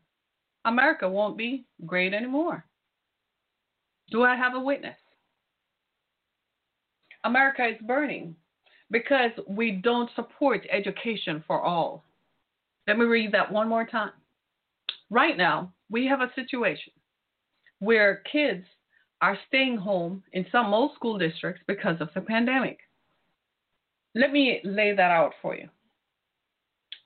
[0.65, 2.65] America won't be great anymore.
[4.11, 4.97] Do I have a witness?
[7.23, 8.35] America is burning
[8.91, 12.03] because we don't support education for all.
[12.87, 14.11] Let me read that one more time.
[15.09, 16.93] Right now, we have a situation
[17.79, 18.65] where kids
[19.21, 22.79] are staying home in some old school districts because of the pandemic.
[24.13, 25.67] Let me lay that out for you.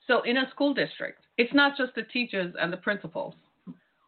[0.06, 3.36] So, in a school district, it's not just the teachers and the principals.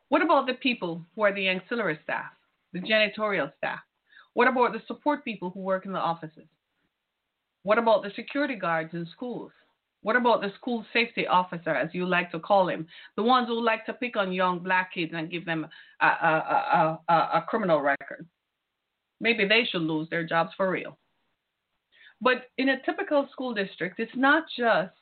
[0.10, 2.32] What about the people who are the ancillary staff?
[2.74, 3.80] The janitorial staff?
[4.34, 6.48] What about the support people who work in the offices?
[7.64, 9.52] What about the security guards in schools?
[10.04, 13.64] What about the school safety officer, as you like to call him, the ones who
[13.64, 15.68] like to pick on young black kids and give them
[16.02, 18.28] a, a, a, a criminal record?
[19.20, 20.98] Maybe they should lose their jobs for real.
[22.20, 24.94] But in a typical school district, it's not just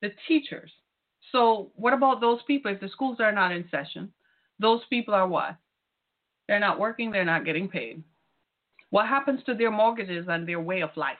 [0.00, 0.70] the teachers.
[1.32, 4.12] So, what about those people if the schools are not in session?
[4.58, 5.56] Those people are what?
[6.50, 8.02] They're not working, they're not getting paid.
[8.90, 11.16] What happens to their mortgages and their way of life?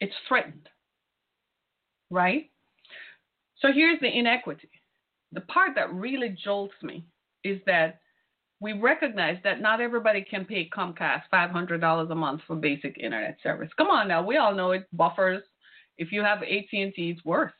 [0.00, 0.68] It's threatened,
[2.10, 2.50] right?
[3.56, 4.68] So here's the inequity.
[5.32, 7.06] The part that really jolts me
[7.42, 8.00] is that
[8.60, 13.70] we recognize that not everybody can pay Comcast $500 a month for basic internet service.
[13.78, 15.42] Come on now, we all know it buffers.
[15.96, 17.54] If you have AT&T, it's worth,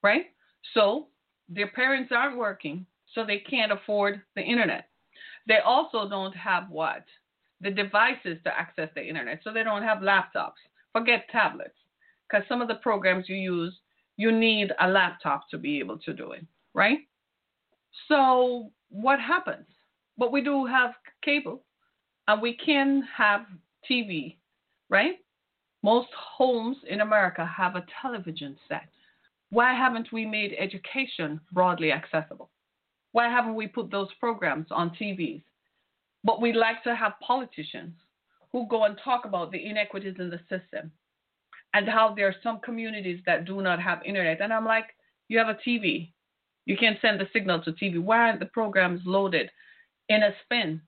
[0.00, 0.26] right?
[0.74, 1.08] So
[1.48, 4.90] their parents aren't working, so they can't afford the internet.
[5.46, 7.04] They also don't have what?
[7.60, 9.40] The devices to access the internet.
[9.42, 10.60] So they don't have laptops.
[10.92, 11.74] Forget tablets.
[12.28, 13.78] Because some of the programs you use,
[14.16, 16.98] you need a laptop to be able to do it, right?
[18.08, 19.66] So what happens?
[20.16, 21.64] But we do have cable
[22.28, 23.46] and we can have
[23.90, 24.36] TV,
[24.88, 25.16] right?
[25.82, 28.88] Most homes in America have a television set.
[29.50, 32.50] Why haven't we made education broadly accessible?
[33.14, 35.44] Why haven't we put those programs on TVs?
[36.24, 37.94] But we like to have politicians
[38.50, 40.90] who go and talk about the inequities in the system
[41.74, 44.40] and how there are some communities that do not have internet.
[44.40, 44.86] And I'm like,
[45.28, 46.10] you have a TV.
[46.66, 48.02] You can send the signal to TV.
[48.02, 49.48] Why aren't the programs loaded
[50.08, 50.80] in a spin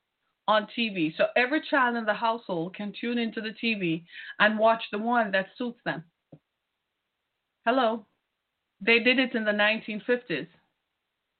[0.48, 1.16] on TV?
[1.16, 4.02] So every child in the household can tune into the TV
[4.40, 6.02] and watch the one that suits them.
[7.64, 8.04] Hello.
[8.80, 10.48] They did it in the 1950s.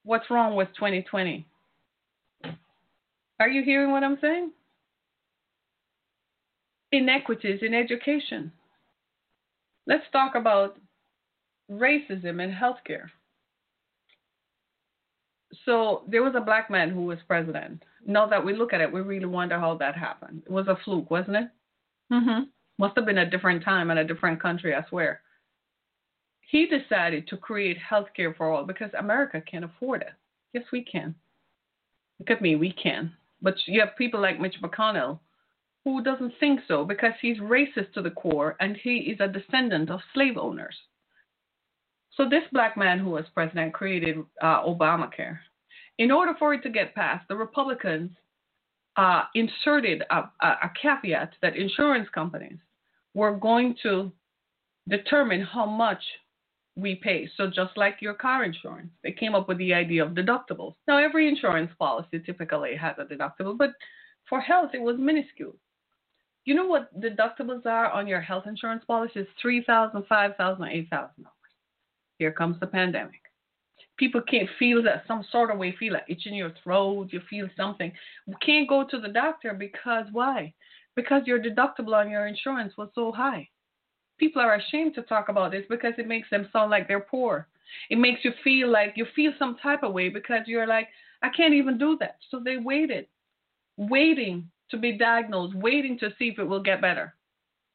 [0.06, 1.44] What's wrong with 2020?
[3.40, 4.52] Are you hearing what I'm saying?
[6.92, 8.52] Inequities in education.
[9.84, 10.78] Let's talk about
[11.68, 13.08] racism in healthcare.
[15.64, 17.82] So there was a black man who was president.
[18.06, 20.44] Now that we look at it, we really wonder how that happened.
[20.46, 21.48] It was a fluke, wasn't it?
[22.12, 22.44] Mm-hmm.
[22.78, 25.22] Must have been a different time and a different country, I swear.
[26.48, 30.12] He decided to create health care for all because America can't afford it.
[30.52, 31.14] Yes, we can.
[32.18, 33.12] Look at me, we can.
[33.42, 35.18] But you have people like Mitch McConnell
[35.84, 39.90] who doesn't think so because he's racist to the core and he is a descendant
[39.90, 40.76] of slave owners.
[42.16, 45.38] So this black man who was president created uh, Obamacare.
[45.98, 48.10] In order for it to get passed, the Republicans
[48.96, 52.58] uh, inserted a, a, a caveat that insurance companies
[53.14, 54.10] were going to
[54.88, 56.02] determine how much
[56.76, 57.28] we pay.
[57.36, 60.74] So just like your car insurance, they came up with the idea of deductibles.
[60.86, 63.70] Now every insurance policy typically has a deductible, but
[64.28, 65.56] for health it was minuscule.
[66.44, 69.20] You know what deductibles are on your health insurance policy?
[69.20, 71.32] It's three thousand, five thousand, eight thousand dollars.
[72.18, 73.20] Here comes the pandemic.
[73.96, 77.20] People can't feel that some sort of way, feel like itch in your throat, you
[77.28, 77.90] feel something.
[78.26, 80.52] We can't go to the doctor because why?
[80.94, 83.48] Because your deductible on your insurance was so high.
[84.18, 87.48] People are ashamed to talk about this because it makes them sound like they're poor.
[87.90, 90.88] It makes you feel like you feel some type of way because you're like,
[91.22, 92.16] I can't even do that.
[92.30, 93.06] So they waited,
[93.76, 97.14] waiting to be diagnosed, waiting to see if it will get better.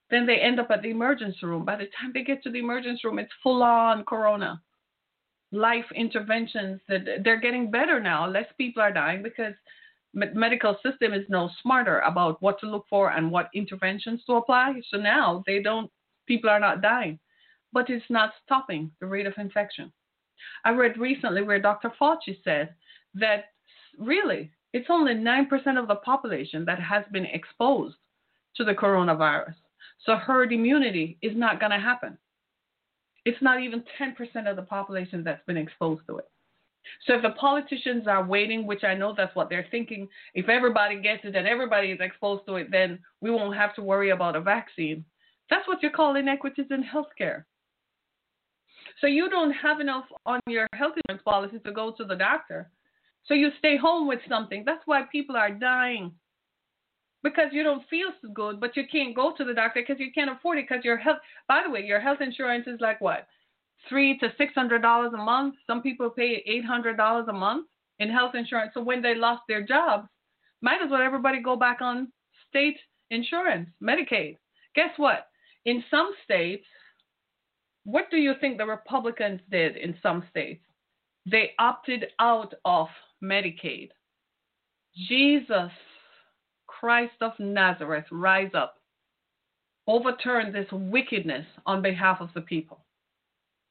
[0.10, 1.64] Then they end up at the emergency room.
[1.64, 4.62] By the time they get to the emergency room, it's full on corona.
[5.52, 8.28] Life interventions that they're getting better now.
[8.28, 9.54] Less people are dying because
[10.14, 14.82] medical system is now smarter about what to look for and what interventions to apply.
[14.90, 15.90] So now they don't
[16.28, 17.20] people are not dying,
[17.74, 19.92] but it's not stopping the rate of infection.
[20.66, 21.92] I read recently where Dr.
[22.00, 22.74] Fauci said
[23.16, 23.46] that
[23.98, 27.98] really it's only 9% of the population that has been exposed
[28.56, 29.56] to the coronavirus.
[30.06, 32.18] So herd immunity is not going to happen.
[33.26, 36.30] It's not even 10% of the population that's been exposed to it.
[37.06, 41.00] So if the politicians are waiting, which I know that's what they're thinking, if everybody
[41.00, 44.36] gets it and everybody is exposed to it, then we won't have to worry about
[44.36, 45.06] a vaccine.
[45.52, 47.44] That's what you call inequities in healthcare.
[49.02, 52.72] So you don't have enough on your health insurance policy to go to the doctor.
[53.26, 54.64] So you stay home with something.
[54.66, 56.14] That's why people are dying.
[57.22, 60.12] Because you don't feel so good, but you can't go to the doctor because you
[60.12, 63.28] can't afford it because your health by the way, your health insurance is like what?
[63.90, 65.56] Three to six hundred dollars a month.
[65.68, 67.68] Some people pay eight hundred dollars a month
[68.00, 68.72] in health insurance.
[68.74, 70.08] So when they lost their jobs,
[70.62, 72.12] might as well everybody go back on
[72.50, 72.78] state
[73.12, 74.38] insurance, Medicaid.
[74.76, 75.28] Guess what?
[75.65, 76.65] In some states,
[77.84, 80.63] what do you think the Republicans did in some states?
[81.30, 82.88] They opted out of
[83.24, 83.89] Medicaid.
[85.08, 85.71] Jesus
[86.67, 88.78] Christ of Nazareth, rise up.
[89.88, 92.84] Overturn this wickedness on behalf of the people.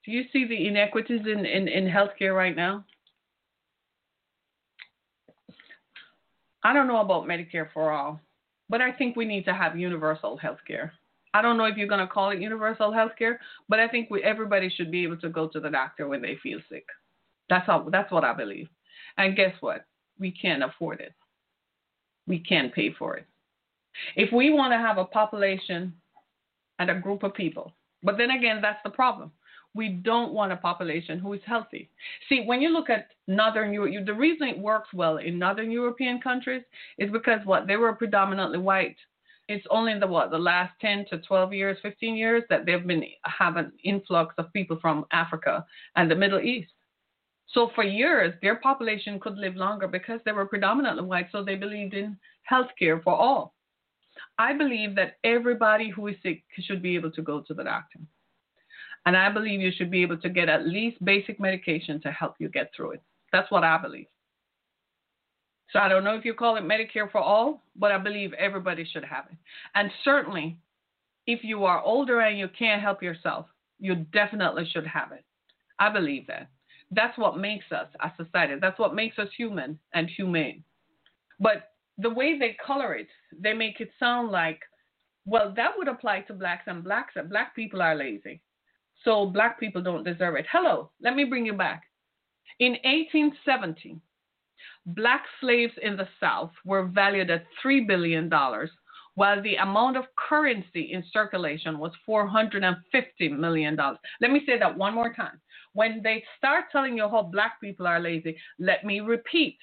[0.05, 2.85] Do you see the inequities in, in, in healthcare right now?
[6.63, 8.21] I don't know about Medicare for all,
[8.69, 10.93] but I think we need to have universal health care.
[11.33, 14.11] I don't know if you're going to call it universal health care, but I think
[14.11, 16.87] we, everybody should be able to go to the doctor when they feel sick.
[17.49, 17.89] That's how.
[17.91, 18.69] That's what I believe.
[19.17, 19.85] And guess what?
[20.19, 21.15] We can't afford it.
[22.27, 23.27] We can't pay for it.
[24.17, 25.95] If we want to have a population
[26.79, 29.33] and a group of people, but then again, that's the problem.
[29.75, 31.91] We don't want a population who is healthy.
[32.29, 36.21] See, when you look at Northern Europe, the reason it works well in Northern European
[36.21, 36.63] countries
[36.99, 38.97] is because what they were predominantly white.
[39.51, 42.87] It's only in the what the last 10 to 12 years, 15 years that they've
[42.87, 46.71] been having an influx of people from Africa and the Middle East.
[47.49, 51.57] So for years, their population could live longer because they were predominantly white, so they
[51.57, 53.57] believed in health care for all.
[54.39, 57.99] I believe that everybody who is sick should be able to go to the doctor.
[59.05, 62.37] And I believe you should be able to get at least basic medication to help
[62.39, 63.03] you get through it.
[63.33, 64.07] That's what I believe.
[65.73, 68.85] So I don't know if you call it Medicare for all, but I believe everybody
[68.85, 69.37] should have it.
[69.75, 70.57] And certainly,
[71.27, 73.47] if you are older and you can't help yourself,
[73.79, 75.25] you definitely should have it.
[75.79, 76.51] I believe that.
[76.91, 78.55] That's what makes us a society.
[78.61, 80.65] That's what makes us human and humane.
[81.39, 83.09] But the way they color it,
[83.39, 84.61] they make it sound like,
[85.25, 87.15] well, that would apply to blacks and blacks.
[87.17, 88.41] and Black people are lazy.
[89.05, 90.47] So black people don't deserve it.
[90.51, 91.85] Hello, let me bring you back.
[92.59, 93.99] In 1870,
[94.87, 98.31] black slaves in the South were valued at $3 billion,
[99.15, 102.75] while the amount of currency in circulation was $450
[103.39, 103.77] million.
[103.77, 105.41] Let me say that one more time.
[105.73, 109.59] When they start telling you how black people are lazy, let me repeat.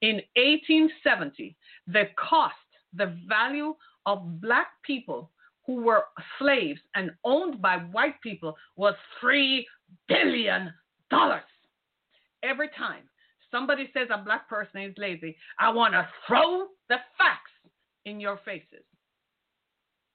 [0.00, 2.54] In 1870, the cost,
[2.92, 3.74] the value
[4.06, 5.30] of black people
[5.66, 6.04] who were
[6.38, 9.64] slaves and owned by white people was $3
[10.08, 10.72] billion.
[12.42, 13.04] Every time
[13.54, 17.52] somebody says a black person is lazy, I want to throw the facts
[18.04, 18.84] in your faces.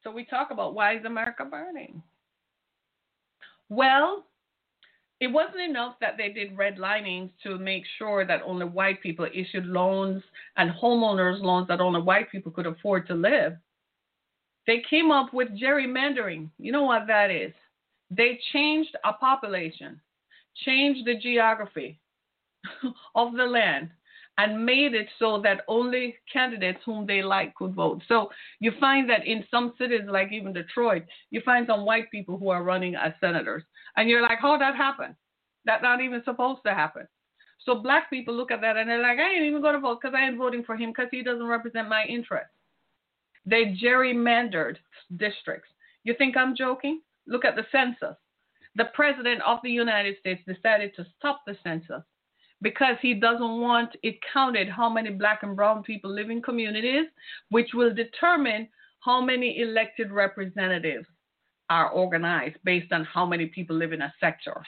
[0.04, 2.04] So we talk about why is America burning?
[3.70, 4.26] Well,
[5.22, 9.66] it wasn't enough that they did redlinings to make sure that only white people issued
[9.66, 10.22] loans
[10.58, 13.54] and homeowners loans that only white people could afford to live.
[14.68, 16.50] They came up with gerrymandering.
[16.58, 17.54] You know what that is?
[18.12, 20.00] They changed a population,
[20.66, 22.00] changed the geography
[23.16, 23.90] of the land,
[24.40, 28.02] and made it so that only candidates whom they like could vote.
[28.08, 28.30] So
[28.62, 32.48] you find that in some cities, like even Detroit, you find some white people who
[32.48, 33.64] are running as senators.
[33.98, 35.16] And you're like, how that happened?
[35.66, 37.06] That's not even supposed to happen.
[37.66, 40.00] So black people look at that and they're like, I ain't even going to vote
[40.02, 42.54] because I ain't voting for him because he doesn't represent my interests.
[43.46, 44.78] They gerrymandered
[45.18, 45.70] districts.
[46.06, 47.02] You think I'm joking?
[47.28, 48.16] Look at the census.
[48.76, 52.04] The president of the United States decided to stop the census
[52.62, 57.06] because he doesn't want it counted how many black and brown people live in communities,
[57.50, 58.68] which will determine
[59.00, 61.06] how many elected representatives
[61.70, 64.64] are organized based on how many people live in a sector.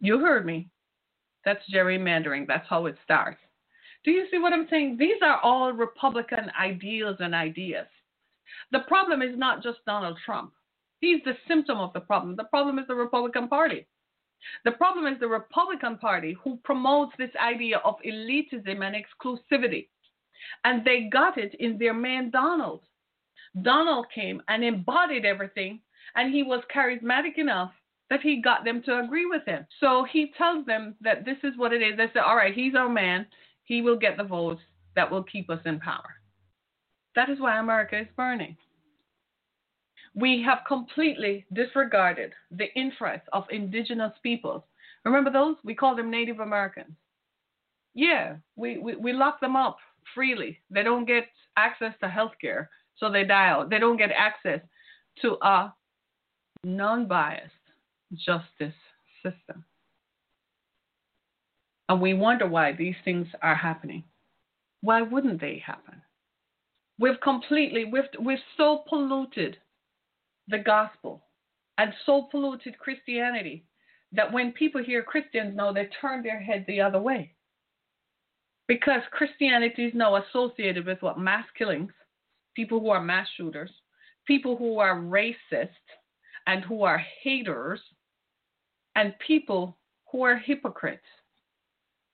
[0.00, 0.68] You heard me.
[1.44, 2.46] That's gerrymandering.
[2.46, 3.38] That's how it starts.
[4.04, 4.96] Do you see what I'm saying?
[4.98, 7.86] These are all Republican ideals and ideas.
[8.72, 10.52] The problem is not just Donald Trump.
[11.00, 12.36] He's the symptom of the problem.
[12.36, 13.86] The problem is the Republican Party.
[14.64, 19.88] The problem is the Republican Party who promotes this idea of elitism and exclusivity.
[20.64, 22.82] And they got it in their man Donald.
[23.62, 25.80] Donald came and embodied everything,
[26.14, 27.72] and he was charismatic enough
[28.08, 29.66] that he got them to agree with him.
[29.78, 31.96] So he tells them that this is what it is.
[31.96, 33.26] They say, all right, he's our man.
[33.64, 34.62] He will get the votes
[34.96, 36.16] that will keep us in power.
[37.14, 38.56] That is why America is burning.
[40.14, 44.62] We have completely disregarded the interests of indigenous peoples.
[45.04, 45.56] Remember those?
[45.64, 46.92] We call them Native Americans.
[47.94, 49.78] Yeah, we, we, we lock them up
[50.14, 50.58] freely.
[50.70, 51.24] They don't get
[51.56, 53.70] access to health care, so they die out.
[53.70, 54.60] They don't get access
[55.22, 55.72] to a
[56.64, 57.52] non biased
[58.14, 58.74] justice
[59.22, 59.64] system.
[61.88, 64.04] And we wonder why these things are happening.
[64.80, 66.02] Why wouldn't they happen?
[66.98, 69.56] We've completely, we've, we've so polluted
[70.50, 71.24] the gospel
[71.78, 73.64] and so polluted Christianity
[74.12, 77.34] that when people hear Christians now, they turn their head the other way.
[78.66, 81.18] Because Christianity is now associated with what?
[81.18, 81.92] Mass killings,
[82.54, 83.70] people who are mass shooters,
[84.26, 85.68] people who are racist
[86.46, 87.80] and who are haters,
[88.96, 89.76] and people
[90.10, 91.02] who are hypocrites.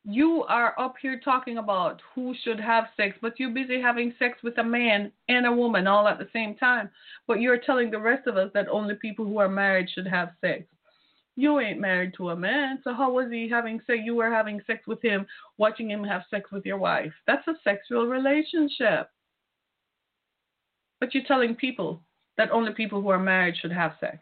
[0.08, 4.38] You are up here talking about who should have sex, but you're busy having sex
[4.44, 6.90] with a man and a woman all at the same time.
[7.26, 10.30] But you're telling the rest of us that only people who are married should have
[10.40, 10.62] sex.
[11.34, 13.98] You ain't married to a man, so how was he having sex?
[14.04, 15.26] You were having sex with him,
[15.58, 17.12] watching him have sex with your wife.
[17.26, 19.10] That's a sexual relationship.
[21.00, 22.00] But you're telling people
[22.38, 24.18] that only people who are married should have sex.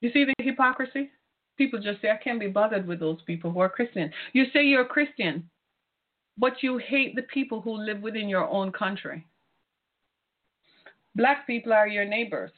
[0.00, 1.10] You see the hypocrisy?
[1.56, 4.10] People just say, I can't be bothered with those people who are Christian.
[4.32, 5.48] You say you're a Christian,
[6.36, 9.24] but you hate the people who live within your own country.
[11.14, 12.50] Black people are your neighbors,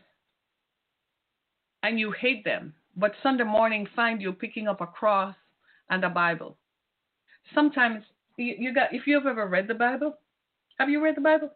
[1.83, 5.37] and you hate them, but Sunday morning find you picking up a cross
[5.91, 6.57] and a Bible.
[7.55, 8.03] Sometimes
[8.39, 10.17] you, you got, if you have ever read the Bible,
[10.79, 11.51] have you read the Bible?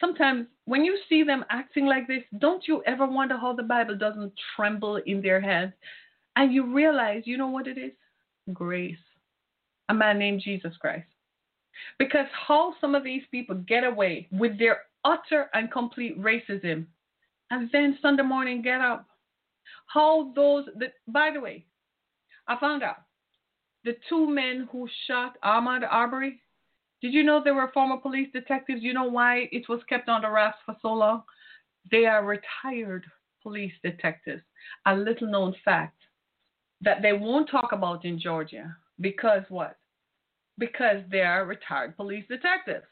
[0.00, 3.96] Sometimes when you see them acting like this, don't you ever wonder how the Bible
[3.96, 5.72] doesn't tremble in their hands
[6.36, 7.92] and you realize, you know what it is?
[8.52, 8.96] Grace.
[9.88, 11.06] A man named Jesus Christ.
[11.98, 16.86] Because how some of these people get away with their utter and complete racism
[17.50, 19.06] and then Sunday morning get up.
[19.86, 21.64] How those, the, by the way,
[22.48, 22.96] I found out
[23.84, 26.40] the two men who shot Ahmaud Arbery,
[27.00, 28.82] did you know they were former police detectives?
[28.82, 31.22] You know why it was kept under wraps for so long?
[31.90, 33.04] They are retired
[33.42, 34.42] police detectives.
[34.86, 35.95] A little known fact
[36.82, 39.76] that they won't talk about in Georgia because what?
[40.58, 42.86] Because they are retired police detectives.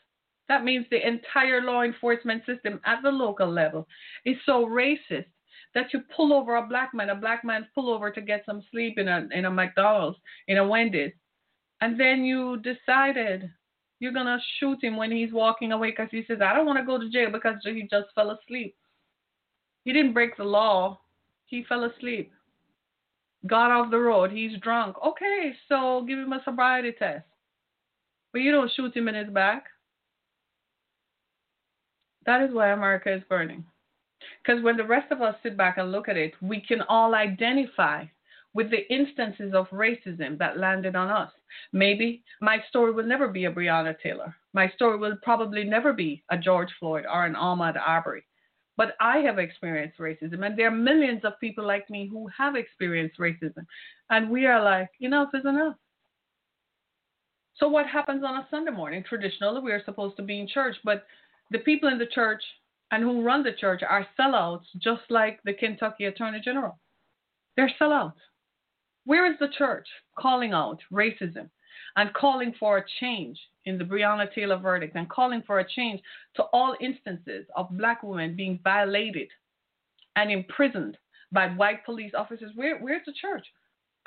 [0.49, 3.87] That means the entire law enforcement system at the local level
[4.25, 5.27] is so racist
[5.75, 8.63] that you pull over a black man, a black man pull over to get some
[8.71, 11.13] sleep in a in a McDonald's, in a Wendy's,
[11.81, 13.51] and then you decided
[14.01, 16.85] you're gonna shoot him when he's walking away because he says, I don't want to
[16.85, 18.77] go to jail because he just fell asleep.
[19.85, 21.01] He didn't break the law.
[21.47, 22.33] He fell asleep
[23.47, 24.31] got off the road.
[24.31, 24.97] He's drunk.
[25.05, 27.25] Okay, so give him a sobriety test.
[28.33, 29.65] But you don't shoot him in his back.
[32.27, 33.65] That is why America is burning.
[34.43, 37.15] Because when the rest of us sit back and look at it, we can all
[37.15, 38.05] identify
[38.55, 41.31] with the instances of racism that landed on us.
[41.73, 44.35] Maybe my story will never be a Breonna Taylor.
[44.53, 48.25] My story will probably never be a George Floyd or an Ahmaud Arbery.
[48.77, 52.57] But I have experienced racism, and there are millions of people like me who have
[52.57, 53.67] experienced racism.
[54.11, 55.77] And we are like, enough is enough.
[57.57, 59.05] So, what happens on a Sunday morning?
[59.09, 61.05] Traditionally, we are supposed to be in church, but
[61.53, 62.43] the people in the church
[62.91, 66.79] and who run the church are sellouts, just like the Kentucky Attorney General.
[67.57, 68.15] They're sellouts.
[69.05, 69.87] Where is the church
[70.19, 71.49] calling out racism
[71.97, 76.01] and calling for a change in the Breonna Taylor verdict and calling for a change
[76.37, 79.29] to all instances of black women being violated
[80.17, 80.99] and imprisoned
[81.33, 82.53] by white police officers?
[82.55, 83.47] Where, where's the church?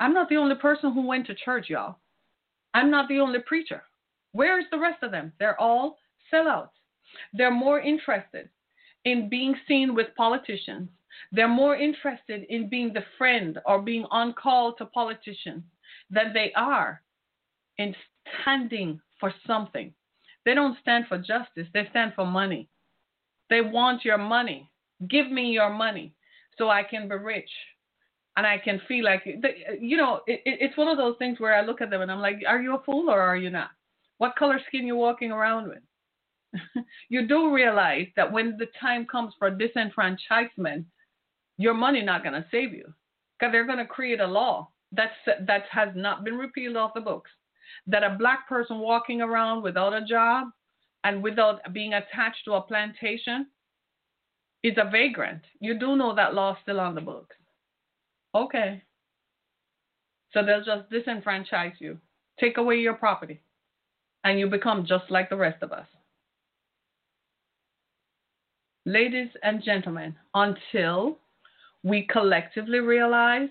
[0.00, 1.96] I'm not the only person who went to church, y'all.
[2.74, 3.82] I'm not the only preacher.
[4.32, 5.32] Where's the rest of them?
[5.38, 5.98] They're all
[6.32, 6.70] sellouts.
[7.32, 8.48] They're more interested
[9.04, 10.88] in being seen with politicians.
[11.32, 15.62] They're more interested in being the friend or being on call to politicians
[16.10, 17.02] than they are
[17.78, 17.94] in
[18.42, 19.92] standing for something.
[20.44, 22.68] They don't stand for justice, they stand for money.
[23.50, 24.70] They want your money.
[25.08, 26.14] Give me your money
[26.58, 27.50] so I can be rich.
[28.36, 29.24] And I can feel like,
[29.80, 32.20] you know, it, it's one of those things where I look at them and I'm
[32.20, 33.70] like, are you a fool or are you not?
[34.18, 36.84] What color skin you walking around with?
[37.08, 40.84] you do realize that when the time comes for disenfranchisement,
[41.56, 42.92] your money not going to save you
[43.38, 45.12] because they're going to create a law that's,
[45.46, 47.30] that has not been repealed off the books
[47.86, 50.48] that a black person walking around without a job
[51.04, 53.46] and without being attached to a plantation
[54.62, 55.42] is a vagrant.
[55.60, 57.36] You do know that law still on the books.
[58.34, 58.82] Okay.
[60.32, 61.98] So they'll just disenfranchise you,
[62.38, 63.40] take away your property,
[64.24, 65.86] and you become just like the rest of us.
[68.84, 71.18] Ladies and gentlemen, until
[71.82, 73.50] we collectively realize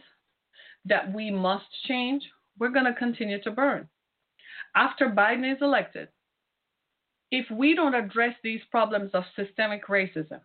[0.86, 2.24] that we must change,
[2.60, 3.88] we're going to continue to burn.
[4.78, 6.08] After Biden is elected,
[7.32, 10.40] if we don't address these problems of systemic racism,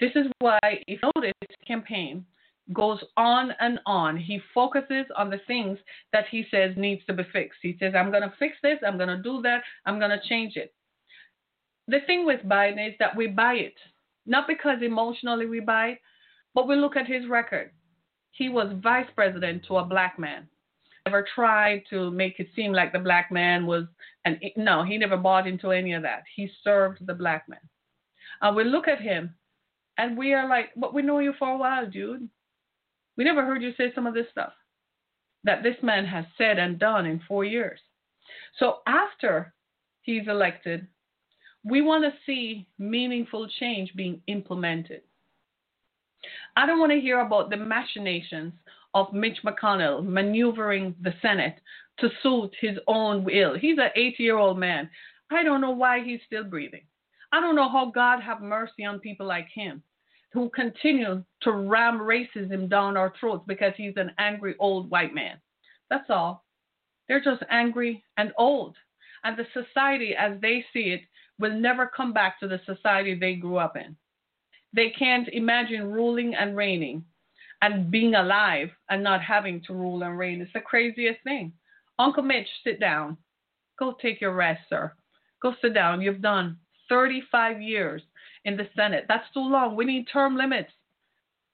[0.00, 1.32] this is why, if you notice,
[1.66, 2.26] campaign
[2.72, 4.16] goes on and on.
[4.16, 5.78] He focuses on the things
[6.12, 7.60] that he says needs to be fixed.
[7.62, 10.28] He says, I'm going to fix this, I'm going to do that, I'm going to
[10.28, 10.74] change it
[11.88, 13.74] the thing with Biden is that we buy it,
[14.26, 15.98] not because emotionally we buy it,
[16.54, 17.70] but we look at his record.
[18.32, 20.48] He was vice president to a black man.
[21.06, 23.84] Never tried to make it seem like the black man was,
[24.24, 26.24] and no, he never bought into any of that.
[26.34, 27.60] He served the black man.
[28.42, 29.34] And we look at him,
[29.98, 32.28] and we are like, but we know you for a while, dude.
[33.16, 34.52] We never heard you say some of this stuff
[35.44, 37.78] that this man has said and done in four years.
[38.58, 39.54] So after
[40.02, 40.88] he's elected,
[41.64, 45.02] we want to see meaningful change being implemented.
[46.56, 48.54] I don't want to hear about the machinations
[48.96, 51.60] of Mitch McConnell maneuvering the Senate
[51.98, 53.54] to suit his own will.
[53.54, 54.88] He's an 80 year old man.
[55.30, 56.86] I don't know why he's still breathing.
[57.30, 59.82] I don't know how God have mercy on people like him
[60.32, 65.36] who continue to ram racism down our throats because he's an angry old white man.
[65.90, 66.46] That's all.
[67.06, 68.76] They're just angry and old.
[69.24, 71.02] And the society, as they see it,
[71.38, 73.94] will never come back to the society they grew up in.
[74.72, 77.04] They can't imagine ruling and reigning
[77.62, 80.40] and being alive and not having to rule and reign.
[80.40, 81.52] It's the craziest thing.
[81.98, 83.16] Uncle Mitch, sit down.
[83.78, 84.92] Go take your rest, sir.
[85.42, 86.00] Go sit down.
[86.00, 88.02] You've done 35 years
[88.44, 89.04] in the Senate.
[89.08, 89.76] That's too long.
[89.76, 90.70] We need term limits.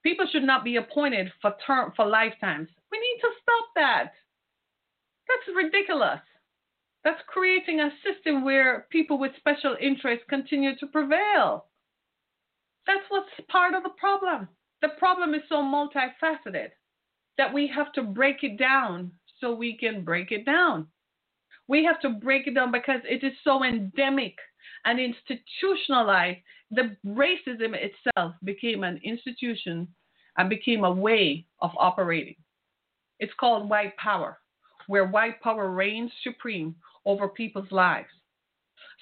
[0.03, 2.67] People should not be appointed for term for lifetimes.
[2.91, 4.11] We need to stop that.
[5.27, 6.19] That's ridiculous.
[7.03, 11.65] That's creating a system where people with special interests continue to prevail.
[12.85, 14.47] That's what's part of the problem.
[14.83, 16.71] The problem is so multifaceted
[17.37, 20.87] that we have to break it down so we can break it down.
[21.69, 24.35] We have to break it down because it is so endemic
[24.83, 26.39] and institutionalized.
[26.71, 29.87] The racism itself became an institution
[30.37, 32.35] and became a way of operating.
[33.21, 34.37] It's called white power,
[34.87, 36.75] where white power reigns supreme
[37.05, 38.09] over people's lives.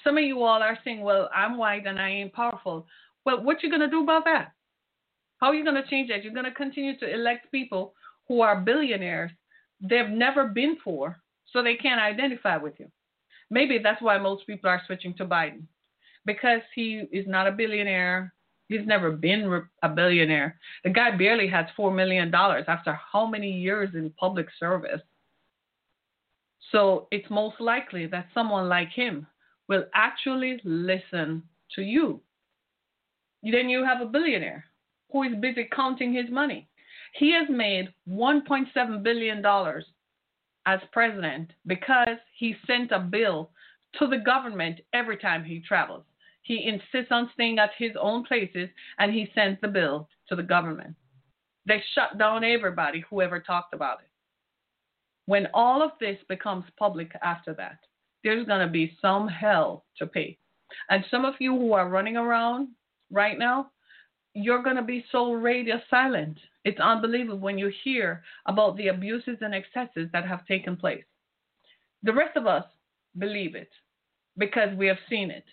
[0.04, 2.86] Some of you all are saying, well, I'm white and I ain't powerful.
[3.26, 4.52] Well, what you going to do about that?
[5.42, 6.24] How are you going to change that?
[6.24, 7.94] You're going to continue to elect people
[8.28, 9.32] who are billionaires
[9.82, 11.20] they've never been poor,
[11.52, 12.88] so they can't identify with you.
[13.50, 15.64] Maybe that's why most people are switching to Biden
[16.26, 18.34] because he is not a billionaire.
[18.70, 20.58] He's never been a billionaire.
[20.84, 25.02] The guy barely has $4 million after how many years in public service?
[26.72, 29.28] So it's most likely that someone like him
[29.68, 31.44] will actually listen
[31.76, 32.22] to you.
[33.44, 34.71] Then you have a billionaire
[35.12, 36.68] who is busy counting his money.
[37.14, 39.46] He has made $1.7 billion
[40.66, 43.52] as president because he sent a bill
[44.00, 46.04] to the government every time he travels.
[46.44, 50.44] He insists on staying at his own places and he sends the bill to the
[50.44, 50.96] government.
[51.68, 54.10] They shut down everybody who ever talked about it.
[55.26, 57.78] When all of this becomes public after that,
[58.24, 60.38] there's going to be some hell to pay.
[60.90, 62.70] And some of you who are running around
[63.12, 63.72] right now,
[64.34, 66.38] you're going to be so radio silent.
[66.64, 71.04] It's unbelievable when you hear about the abuses and excesses that have taken place.
[72.04, 72.66] The rest of us
[73.18, 73.70] believe it
[74.38, 75.46] because we have seen it.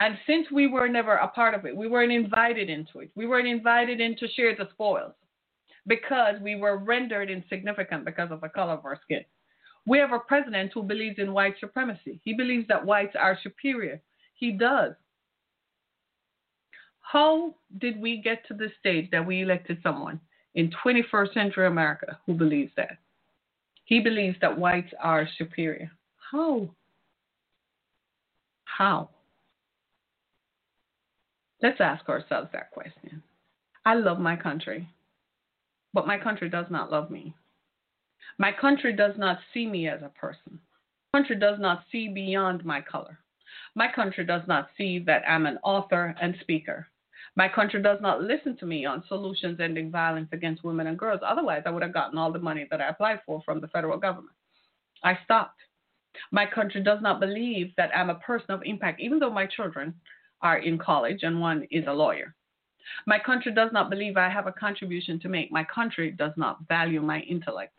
[0.00, 3.10] And since we were never a part of it, we weren't invited into it.
[3.14, 5.12] We weren't invited in to share the spoils
[5.86, 9.24] because we were rendered insignificant because of the color of our skin.
[9.86, 12.20] We have a president who believes in white supremacy.
[12.24, 14.00] He believes that whites are superior.
[14.34, 14.94] He does.
[17.04, 20.20] How did we get to the stage that we elected someone
[20.54, 22.98] in 21st century America who believes that?
[23.84, 25.92] He believes that whites are superior.
[26.32, 26.70] How?
[28.64, 29.10] How?
[31.62, 33.22] Let's ask ourselves that question.
[33.84, 34.88] I love my country,
[35.92, 37.34] but my country does not love me.
[38.38, 40.58] My country does not see me as a person.
[41.12, 43.18] My country does not see beyond my color.
[43.74, 46.88] My country does not see that I'm an author and speaker.
[47.36, 51.20] My country does not listen to me on solutions ending violence against women and girls.
[51.26, 53.98] Otherwise, I would have gotten all the money that I applied for from the federal
[53.98, 54.36] government.
[55.02, 55.60] I stopped.
[56.30, 59.94] My country does not believe that I'm a person of impact, even though my children
[60.42, 62.34] are in college and one is a lawyer.
[63.06, 65.50] My country does not believe I have a contribution to make.
[65.50, 67.72] My country does not value my intellect.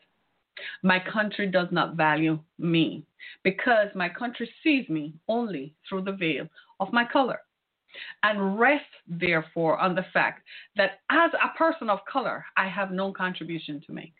[0.83, 3.05] My country does not value me
[3.43, 6.47] because my country sees me only through the veil
[6.79, 7.39] of my color
[8.23, 10.43] and rest therefore on the fact
[10.75, 14.13] that as a person of color, I have no contribution to make.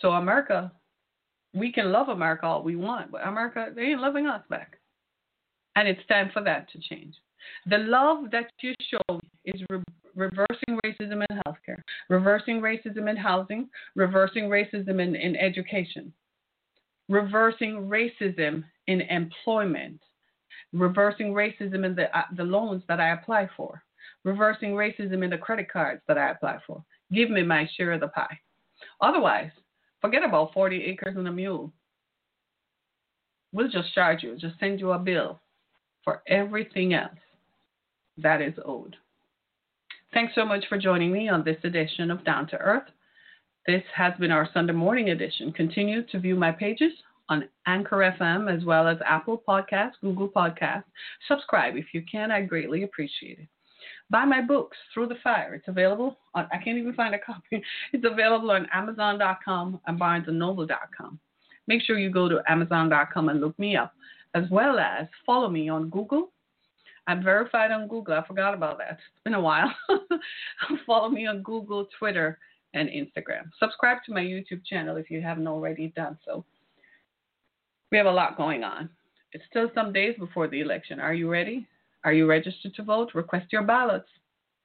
[0.00, 0.72] So, America,
[1.54, 4.78] we can love America all we want, but America, they ain't loving us back.
[5.74, 7.14] And it's time for that to change.
[7.66, 9.82] The love that you show is re-
[10.14, 16.12] reversing racism in healthcare, reversing racism in housing, reversing racism in, in education,
[17.08, 20.00] reversing racism in employment,
[20.80, 23.82] reversing racism in the, uh, the loans that I apply for,
[24.24, 26.82] reversing racism in the credit cards that I apply for.
[27.12, 28.38] Give me my share of the pie.
[29.00, 29.50] Otherwise,
[30.00, 31.72] forget about 40 acres and a mule.
[33.52, 35.40] We'll just charge you, just send you a bill
[36.04, 37.18] for everything else
[38.18, 38.96] that is owed.
[40.12, 42.88] Thanks so much for joining me on this edition of Down to Earth.
[43.66, 45.52] This has been our Sunday morning edition.
[45.52, 46.92] Continue to view my pages
[47.28, 50.84] on Anchor FM as well as Apple Podcasts, Google Podcasts.
[51.28, 52.30] Subscribe if you can.
[52.30, 53.48] I greatly appreciate it.
[54.08, 55.54] Buy my books, Through the Fire.
[55.54, 57.62] It's available on, I can't even find a copy.
[57.92, 61.18] It's available on Amazon.com and BarnesandNoble.com.
[61.66, 63.92] Make sure you go to Amazon.com and look me up,
[64.34, 66.30] as well as follow me on Google.
[67.08, 68.14] I'm verified on Google.
[68.14, 68.92] I forgot about that.
[68.92, 69.72] It's been a while.
[70.86, 72.38] follow me on Google, Twitter,
[72.74, 73.50] and Instagram.
[73.58, 76.44] Subscribe to my YouTube channel if you haven't already done so.
[77.90, 78.88] We have a lot going on.
[79.32, 80.98] It's still some days before the election.
[81.00, 81.66] Are you ready?
[82.04, 83.10] Are you registered to vote?
[83.14, 84.08] Request your ballots.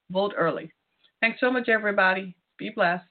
[0.10, 0.72] Vote early.
[1.20, 2.36] Thanks so much, everybody.
[2.58, 3.11] Be blessed.